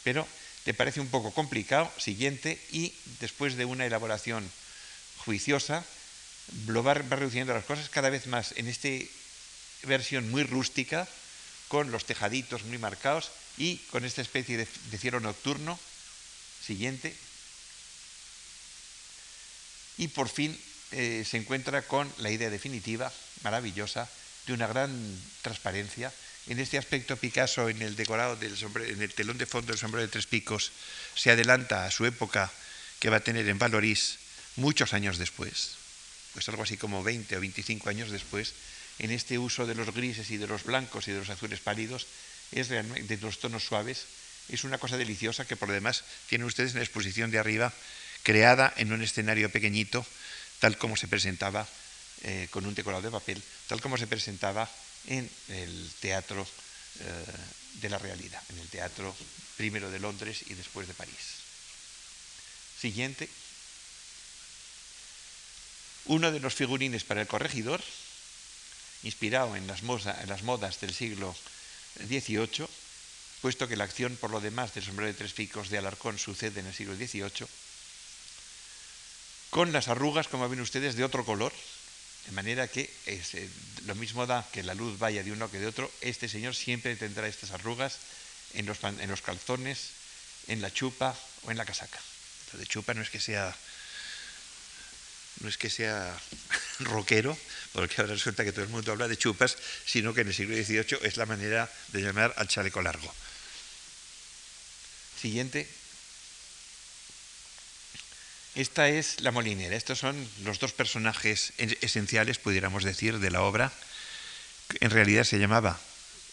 [0.03, 0.27] Pero
[0.65, 4.49] le parece un poco complicado, siguiente, y después de una elaboración
[5.17, 5.85] juiciosa,
[6.65, 8.89] lo va, reduciendo las cosas cada vez más en esta
[9.83, 11.07] versión muy rústica,
[11.67, 15.79] con los tejaditos muy marcados y con esta especie de, cielo nocturno.
[16.65, 17.15] Siguiente.
[19.97, 20.57] Y por fin
[20.91, 23.11] eh, se encuentra con la idea definitiva,
[23.43, 24.09] maravillosa,
[24.47, 24.91] de una gran
[25.41, 26.11] transparencia.
[26.47, 28.55] En este aspecto Picasso, en el decorado del
[28.87, 30.71] en el telón de fondo del sombrero de tres picos,
[31.15, 32.51] se adelanta a su época
[32.99, 34.17] que va a tener en Valorís
[34.55, 35.77] muchos años después
[36.35, 38.53] pues algo así como 20 o 25 años después,
[38.99, 42.07] en este uso de los grises y de los blancos y de los azules pálidos,
[42.51, 44.05] es realmente de los tonos suaves,
[44.49, 47.73] es una cosa deliciosa que por lo demás tienen ustedes en la exposición de arriba,
[48.23, 50.05] creada en un escenario pequeñito,
[50.59, 51.67] tal como se presentaba
[52.23, 54.69] eh, con un decorado de papel, tal como se presentaba
[55.07, 56.47] en el teatro
[56.99, 57.25] eh,
[57.81, 59.15] de la realidad, en el teatro
[59.57, 61.43] primero de Londres y después de París.
[62.79, 63.29] Siguiente
[66.05, 67.81] uno de los figurines para el corregidor,
[69.03, 71.35] inspirado en las, modas del siglo
[71.97, 72.67] XVIII,
[73.41, 76.59] puesto que la acción por lo demás del sombrero de tres picos de Alarcón sucede
[76.59, 77.47] en el siglo XVIII,
[79.49, 81.53] con las arrugas, como ven ustedes, de otro color,
[82.25, 83.49] de manera que eh,
[83.85, 86.95] lo mismo da que la luz vaya de uno que de otro, este señor siempre
[86.95, 87.99] tendrá estas arrugas
[88.53, 89.91] en los, en los calzones,
[90.47, 91.99] en la chupa o en la casaca.
[92.53, 93.55] De chupa no es que sea
[95.41, 96.17] no es que sea
[96.79, 97.37] rockero,
[97.73, 100.55] porque ahora resulta que todo el mundo habla de chupas, sino que en el siglo
[100.55, 103.13] XVIII es la manera de llamar al chaleco largo.
[105.19, 105.67] Siguiente.
[108.55, 109.75] Esta es la molinera.
[109.75, 113.73] Estos son los dos personajes esenciales, pudiéramos decir, de la obra.
[114.79, 115.79] En realidad se llamaba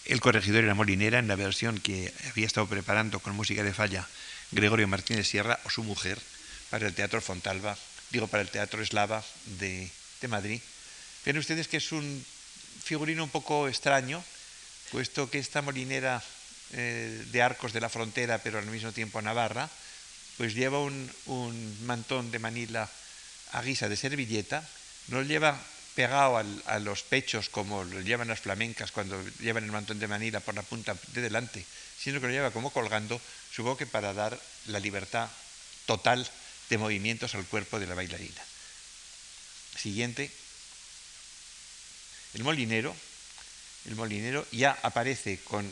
[0.04, 3.74] El corregidor y la molinera en la versión que había estado preparando con música de
[3.74, 4.06] falla
[4.52, 6.18] Gregorio Martínez Sierra o su mujer
[6.70, 7.76] para el Teatro Fontalba
[8.12, 9.24] digo, para el Teatro Eslava
[9.58, 9.90] de,
[10.28, 10.60] Madrid.
[11.24, 12.24] Ven ustedes que es un
[12.84, 14.22] figurino un poco extraño,
[14.92, 16.22] puesto que esta molinera
[16.72, 19.68] eh, de arcos de la frontera, pero al mismo tiempo navarra,
[20.36, 21.10] pues lleva un,
[21.86, 22.88] mantón de Manila
[23.52, 24.62] a guisa de servilleta,
[25.08, 25.58] no lo lleva
[25.96, 30.40] pegado a los pechos como lo llevan las flamencas cuando llevan el mantón de Manila
[30.40, 31.66] por la punta de delante,
[31.98, 33.20] sino que lo lleva como colgando,
[33.52, 35.28] supongo que para dar la libertad
[35.84, 36.30] total
[36.72, 38.42] de movimientos al cuerpo de la bailarina.
[39.76, 40.30] Siguiente.
[42.32, 42.96] El molinero.
[43.84, 45.70] El molinero ya aparece con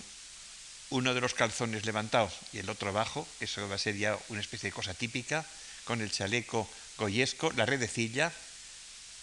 [0.91, 4.43] uno de los calzones levantado y el otro abajo, eso va a ser ya una
[4.43, 5.47] especie de cosa típica,
[5.85, 6.69] con el chaleco
[6.99, 8.31] goyesco, la redecilla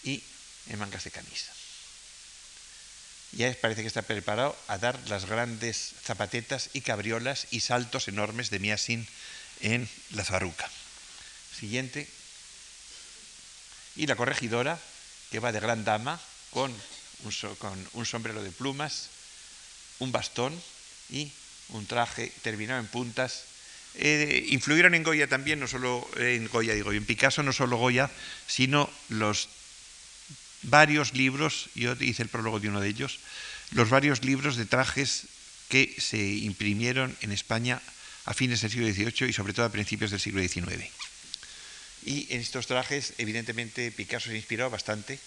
[0.02, 0.24] y
[0.70, 1.52] en mangas de camisa.
[3.32, 8.50] Ya parece que está preparado a dar las grandes zapatetas y cabriolas y saltos enormes
[8.50, 9.06] de Miasin
[9.60, 10.68] en la Zarruca.
[11.58, 12.08] Siguiente.
[13.96, 14.78] Y la corregidora,
[15.30, 16.20] que va de gran dama,
[16.50, 16.72] con
[17.24, 19.10] un, con un sombrero de plumas,
[19.98, 20.54] un bastón
[21.10, 21.32] y
[21.70, 23.44] un traje terminado en puntas.
[23.94, 28.10] Eh, influyeron en Goya también, no solo en Goya, digo, en Picasso no solo Goya,
[28.46, 29.48] sino los
[30.62, 33.18] varios libros, yo hice el prólogo de uno de ellos,
[33.72, 35.26] los varios libros de trajes
[35.68, 37.82] que se imprimieron en España
[38.24, 40.90] a fines del siglo XVIII y sobre todo a principios del siglo XIX.
[42.08, 45.18] Y en estos trajes, evidentemente, Picasso se inspiró bastante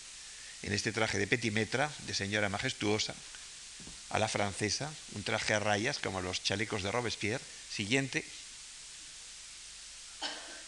[0.64, 3.14] en este traje de petimetra, de señora majestuosa,
[4.10, 7.44] a la francesa, un traje a rayas como los chalecos de Robespierre.
[7.70, 8.26] Siguiente.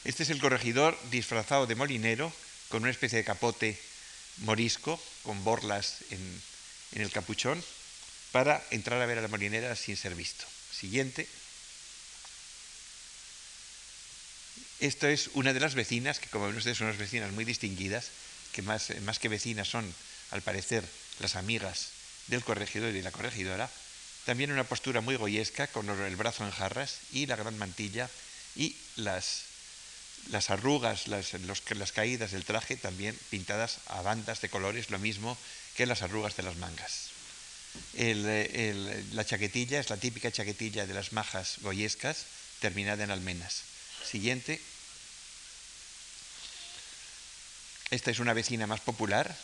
[0.03, 2.31] Este es el corregidor disfrazado de molinero,
[2.69, 3.81] con una especie de capote
[4.45, 6.41] morisco, con borlas en,
[6.91, 7.57] en el capuchón,
[8.31, 10.45] para entrar a ver a la molinera sin ser visto.
[10.71, 11.27] Siguiente.
[14.83, 18.09] Esto es una de las vecinas, que como ven ustedes son unas vecinas muy distinguidas,
[18.51, 19.95] que más, más que vecinas son,
[20.31, 20.83] al parecer,
[21.21, 21.91] las amigas
[22.27, 23.69] del corregidor y la corregidora,
[24.25, 28.09] también una postura muy goyesca, con el brazo en jarras y la gran mantilla
[28.57, 29.43] y las,
[30.31, 35.37] las arrugas, las, las caídas del traje también pintadas a bandas de colores, lo mismo
[35.77, 37.11] que las arrugas de las mangas.
[37.93, 42.25] la chaquetilla es la típica chaquetilla de las majas goyescas,
[42.59, 43.63] terminada en almenas.
[44.03, 44.59] Siguiente.
[47.93, 49.37] Esta es una vecina más popular,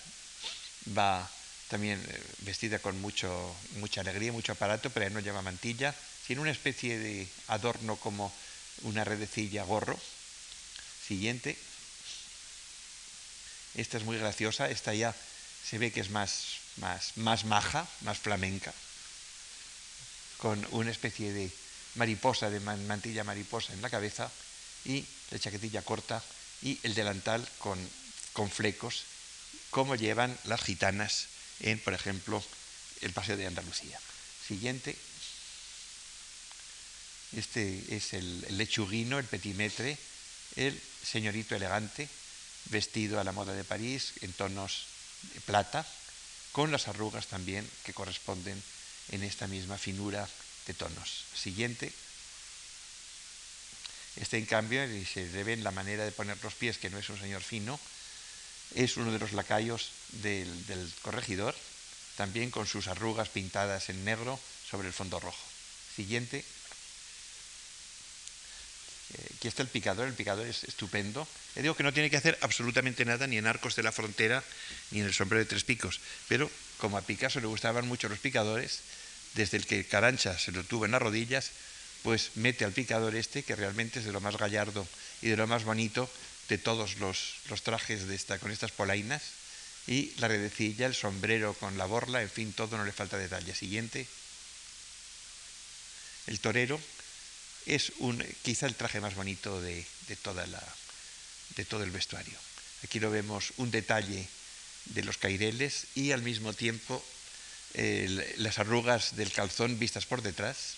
[0.98, 1.30] va
[1.68, 5.94] también eh, vestida con mucho, mucha alegría, mucho aparato, pero no lleva mantilla,
[6.26, 8.34] tiene una especie de adorno como
[8.82, 10.00] una redecilla gorro.
[11.08, 11.60] Siguiente.
[13.76, 15.14] Esta es muy graciosa, esta ya
[15.64, 18.74] se ve que es más, más, más maja, más flamenca,
[20.38, 21.52] con una especie de
[21.94, 24.32] mariposa, de mantilla mariposa en la cabeza
[24.86, 26.24] y la chaquetilla corta
[26.64, 27.78] y el delantal con,
[28.34, 29.04] con flecos,
[29.70, 31.28] como llevan las gitanas
[31.60, 32.44] en, por ejemplo,
[33.02, 34.00] el Paseo de Andalucía.
[34.48, 34.96] Siguiente.
[37.36, 39.98] Este es el, lechuguino, el petimetre,
[40.56, 42.10] el señorito elegante,
[42.66, 44.86] vestido a la moda de París en tonos
[45.34, 45.86] de plata,
[46.52, 48.62] con las arrugas también que corresponden
[49.12, 50.28] en esta misma finura
[50.66, 51.26] de tonos.
[51.36, 51.94] Siguiente.
[54.16, 57.10] Este, en cambio, se debe en la manera de poner los pies, que no es
[57.10, 57.80] un señor fino,
[58.76, 59.92] es uno de los lacayos
[60.22, 60.50] del,
[61.02, 61.56] corregidor,
[62.16, 64.40] también con sus arrugas pintadas en negro
[64.70, 65.44] sobre el fondo rojo.
[65.96, 66.44] Siguiente.
[69.14, 71.28] Eh, aquí está el picador, el picador es estupendo.
[71.56, 74.44] Le digo que no tiene que hacer absolutamente nada ni en Arcos de la Frontera
[74.92, 78.20] ni en el sombrero de tres picos, pero como a Picasso le gustaban mucho los
[78.20, 78.82] picadores,
[79.34, 81.52] desde el que Carancha se lo tuvo en las rodillas,
[82.04, 84.88] pues mete al picador este, que realmente es de lo más gallardo
[85.22, 86.10] y de lo más bonito
[86.50, 89.22] de todos los, trajes de esta, con estas polainas,
[89.88, 93.56] y la redecilla, el sombrero con la borla, en fin, todo no le falta detalle.
[93.56, 94.08] Siguiente.
[96.28, 96.80] El torero
[97.66, 99.86] es un, quizá el traje más bonito de,
[100.22, 100.62] toda la,
[101.56, 102.38] de todo el vestuario.
[102.84, 104.28] Aquí lo vemos un detalle
[104.86, 107.04] de los caireles y al mismo tiempo
[108.38, 110.76] las arrugas del calzón vistas por detrás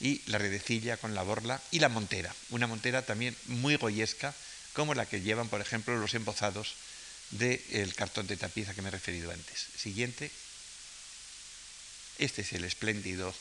[0.00, 4.34] y la redecilla con la borla y la montera, una montera también muy goyesca
[4.72, 6.74] como la que llevan, por ejemplo, los embozados
[7.30, 9.66] del cartón de tapiza que me he referido antes.
[9.76, 10.30] Siguiente.
[12.18, 13.34] Este es el espléndido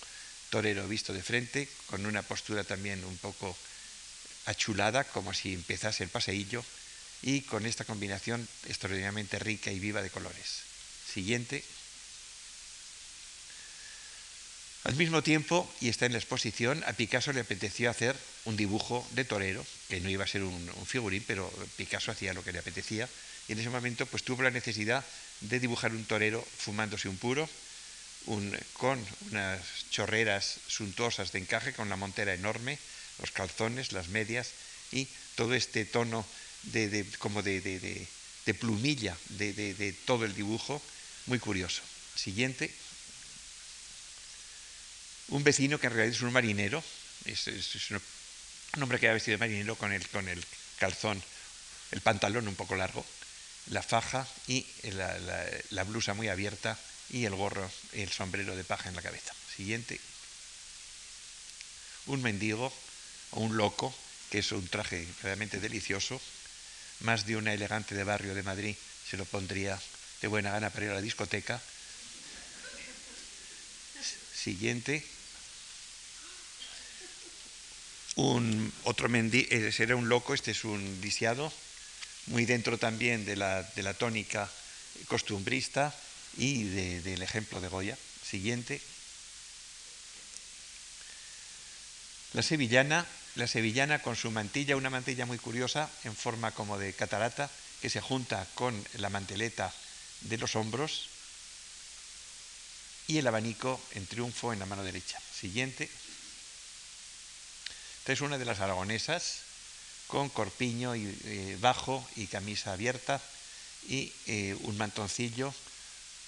[0.49, 3.55] torero visto de frente, con una postura también un poco
[4.45, 6.63] achulada, como si empezase el paseillo,
[7.21, 10.63] y con esta combinación extraordinariamente rica y viva de colores.
[11.13, 11.63] Siguiente.
[14.83, 19.07] Al mismo tiempo, y está en la exposición, a Picasso le apeteció hacer un dibujo
[19.11, 22.59] de torero, que no iba a ser un, figurín, pero Picasso hacía lo que le
[22.59, 23.09] apetecía,
[23.47, 25.03] y en ese momento pues tuvo la necesidad
[25.41, 27.49] de dibujar un torero fumándose un puro,
[28.73, 29.59] con unas
[29.91, 32.79] chorreras suntuosas de encaje, con la montera enorme,
[33.19, 34.51] los calzones, las medias
[34.93, 36.25] y todo este tono
[36.71, 40.81] de, como de, de plumilla de todo el dibujo,
[41.25, 41.81] muy curioso.
[42.15, 42.71] Siguiente
[45.31, 46.83] un vecino que en realidad es un marinero,
[47.25, 47.47] es,
[48.75, 50.43] un, hombre que ha vestido de marinero con el, con el
[50.77, 51.21] calzón,
[51.91, 53.05] el pantalón un poco largo,
[53.67, 56.77] la faja y la, blusa muy abierta
[57.09, 59.33] y el gorro, el sombrero de paja en la cabeza.
[59.55, 59.99] Siguiente.
[62.07, 62.73] un mendigo
[63.31, 63.93] o un loco,
[64.29, 66.19] que es un traje realmente delicioso,
[67.01, 68.75] más de una elegante de barrio de Madrid
[69.09, 69.79] se lo pondría
[70.21, 71.61] de buena gana para ir a la discoteca.
[74.33, 75.05] Siguiente.
[78.21, 81.51] Un, otro mendigo, eh, será un loco, este es un lisiado,
[82.27, 84.47] muy dentro también de la, de la tónica
[85.07, 85.91] costumbrista
[86.37, 87.97] y del ejemplo de Goya.
[88.23, 88.79] Siguiente.
[92.33, 96.93] La sevillana, la sevillana con su mantilla, una mantilla muy curiosa en forma como de
[96.93, 97.49] catarata,
[97.81, 99.73] que se junta con la manteleta
[100.21, 101.09] de los hombros
[103.07, 105.19] y el abanico en triunfo en la mano derecha.
[105.33, 105.89] Siguiente.
[108.01, 109.41] Esta es una de las aragonesas
[110.07, 113.21] con corpiño y, eh, bajo y camisa abierta
[113.87, 115.53] y eh, un mantoncillo,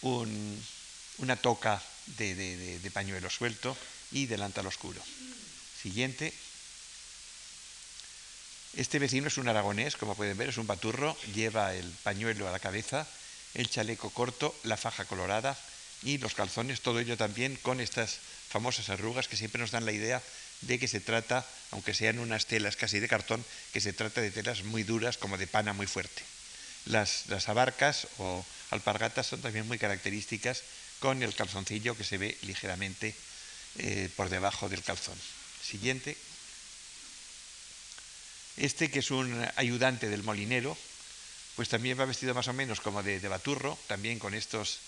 [0.04, 3.76] una toca de, pañuelo suelto
[4.12, 5.02] y delantal oscuro.
[5.82, 6.32] Siguiente.
[8.76, 12.52] Este vecino es un aragonés, como pueden ver, es un baturro, lleva el pañuelo a
[12.52, 13.08] la cabeza,
[13.56, 15.58] el chaleco corto, la faja colorada
[16.04, 18.20] y los calzones, todo ello también con estas
[18.50, 20.22] famosas arrugas que siempre nos dan la idea
[20.68, 24.32] de que se trata, aunque sean unas telas casi de cartón, que se trata de
[24.32, 26.24] telas muy duras, como de pana muy fuerte.
[26.86, 30.64] Las, abarcas o alpargatas son también muy características
[31.00, 33.16] con el calzoncillo que se ve ligeramente
[33.78, 35.18] eh, por debajo del calzón.
[35.64, 36.18] Siguiente.
[38.58, 40.78] Este que es un ayudante del molinero,
[41.56, 44.80] pues también va vestido más o menos como de, baturro, también con estos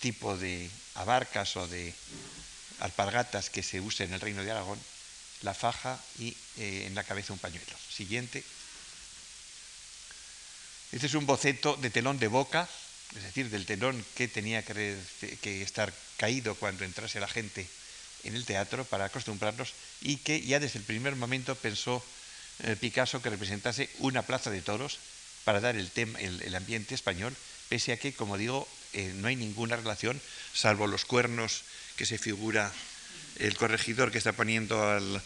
[0.00, 1.94] tipos de abarcas o de
[2.80, 4.78] alpargatas que se usan en el reino de Aragón,
[5.42, 7.76] la faja y eh, en la cabeza un pañuelo.
[7.90, 8.42] Siguiente.
[10.92, 12.68] Este es un boceto de telón de boca,
[13.16, 14.98] es decir, del telón que tenía que,
[15.62, 17.66] estar caído cuando entrase la gente
[18.24, 22.04] en el teatro para acostumbrarlos y que ya desde el primer momento pensó
[22.60, 24.98] eh, Picasso que representase una plaza de toros
[25.44, 27.34] para dar el, tema, el, ambiente español,
[27.68, 30.20] pese a que, como digo, eh, no hay ninguna relación,
[30.54, 31.62] salvo los cuernos
[31.96, 32.70] que se figura
[33.38, 35.22] el corregidor que está poniendo al,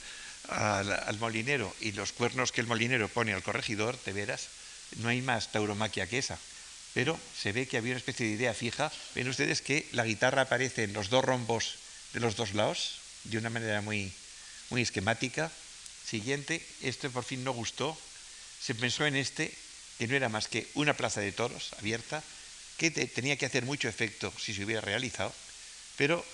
[1.18, 4.48] molinero y los cuernos que el molinero pone al corregidor, de veras,
[4.96, 6.38] no hay más tauromaquia que esa.
[6.94, 8.90] Pero se ve que había una especie de idea fija.
[9.14, 11.76] Ven ustedes que la guitarra aparece en los dos rombos
[12.14, 14.12] de los dos lados, de una manera muy,
[14.70, 15.50] muy esquemática.
[16.08, 17.98] Siguiente, este por fin no gustó.
[18.60, 19.52] Se pensó en este,
[19.98, 22.22] que no era más que una plaza de toros abierta,
[22.76, 25.32] que tenía que hacer mucho efecto si se hubiera realizado,
[25.96, 26.24] pero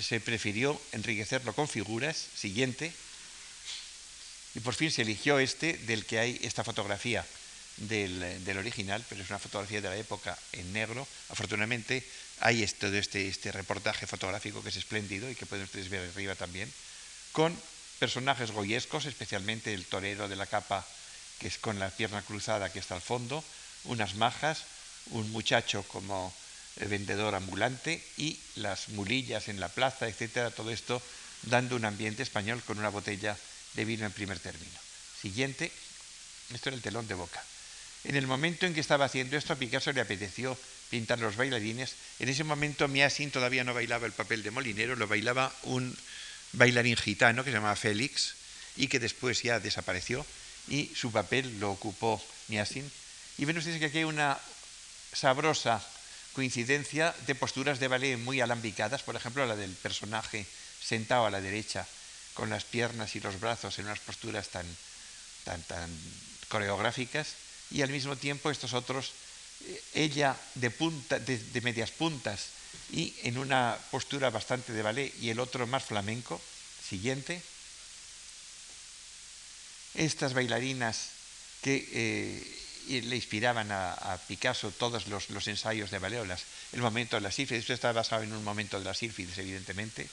[0.00, 2.16] se prefirió enriquecerlo con figuras.
[2.36, 2.92] Siguiente,
[4.54, 7.24] y por fin se eligió este del que hay esta fotografía
[7.76, 11.06] del, original, pero es una fotografía de la época en negro.
[11.28, 12.04] Afortunadamente
[12.40, 16.34] hay todo este, este reportaje fotográfico que es espléndido y que pueden ustedes ver arriba
[16.34, 16.72] también,
[17.32, 17.56] con
[17.98, 20.86] personajes goyescos, especialmente el torero de la capa
[21.38, 23.44] que es con la pierna cruzada que está al fondo,
[23.84, 24.64] unas majas,
[25.10, 26.34] un muchacho como
[26.86, 31.02] vendedor ambulante y las mulillas en la plaza, etcétera, todo esto
[31.42, 33.36] dando un ambiente español con una botella
[33.74, 34.78] de vino en primer término.
[35.20, 35.72] Siguiente,
[36.54, 37.42] esto era el telón de boca.
[38.04, 40.56] En el momento en que estaba haciendo esto, a Picasso le apeteció
[40.90, 41.94] pintar los bailarines.
[42.18, 45.96] En ese momento Miasin todavía no bailaba el papel de molinero, lo bailaba un
[46.52, 48.34] bailarín gitano que se llamaba Félix
[48.76, 50.24] y que después ya desapareció
[50.68, 52.90] y su papel lo ocupó Miasin.
[53.36, 54.38] Y ven ustedes que aquí hay una
[55.12, 55.84] sabrosa
[56.38, 60.46] coincidencia de posturas de ballet muy alambicadas, por ejemplo la del personaje
[60.78, 61.82] sentado a la derecha
[62.32, 64.64] con las piernas y los brazos en unas posturas tan,
[65.42, 65.90] tan, tan
[66.46, 67.34] coreográficas
[67.72, 69.10] y al mismo tiempo estos otros,
[69.66, 72.54] eh, ella de, punta, de, medias puntas
[72.92, 76.40] y en una postura bastante de ballet y el otro más flamenco.
[76.88, 77.42] Siguiente.
[79.94, 81.10] Estas bailarinas
[81.62, 86.22] que eh, le inspiraban a, Picasso todos los, ensayos de ballet,
[86.72, 90.08] el momento de las sílfides, esto está basado en un momento de las sílfides, evidentemente,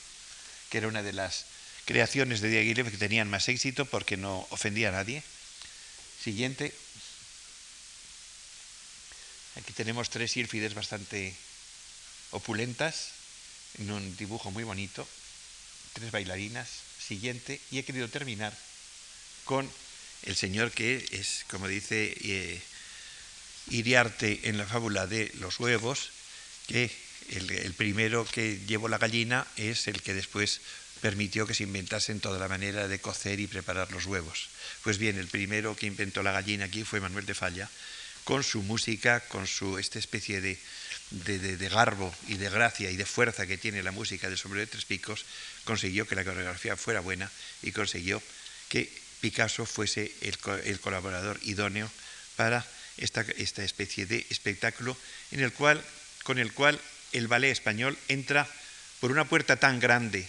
[0.70, 1.46] que era una de las
[1.86, 5.24] creaciones de Diaghilev que tenían más éxito porque no ofendía a nadie.
[6.22, 6.74] Siguiente.
[9.56, 11.34] Aquí tenemos tres sílfides bastante
[12.32, 13.12] opulentas,
[13.78, 15.08] en un dibujo muy bonito,
[15.94, 16.68] tres bailarinas.
[17.00, 18.52] Siguiente, y he querido terminar
[19.46, 19.72] con
[20.24, 22.62] el señor que es, como dice eh,
[23.70, 26.12] Iriarte en la fábula de los huevos,
[26.68, 26.92] que
[27.30, 30.62] el, primero que llevó la gallina es el que después
[31.02, 34.50] permitió que se inventasen toda la manera de cocer y preparar los huevos.
[34.84, 37.70] Pues bien, el primero que inventó la gallina aquí fue Manuel de Falla,
[38.24, 40.60] con su música, con su esta especie de,
[41.12, 44.72] de, garbo y de gracia y de fuerza que tiene la música del sombrero de
[44.72, 45.26] tres picos,
[45.64, 47.32] consiguió que la coreografía fuera buena
[47.62, 48.22] y consiguió
[48.70, 48.92] que
[49.26, 51.90] Picasso fuese el, el colaborador idóneo
[52.38, 52.62] para
[52.98, 54.96] esta, esta, especie de espectáculo
[55.32, 55.82] en el cual,
[56.22, 56.80] con el cual
[57.12, 58.48] el ballet español entra
[59.02, 60.28] por una puerta tan grande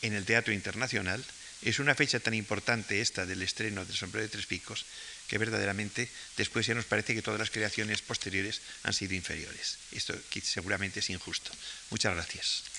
[0.00, 1.22] en el Teatro Internacional.
[1.60, 4.86] Es una fecha tan importante esta del estreno del Sombrero de Tres Picos
[5.28, 9.76] que verdaderamente después ya nos parece que todas las creaciones posteriores han sido inferiores.
[9.92, 11.52] Esto seguramente es injusto.
[11.90, 12.73] Muchas gracias.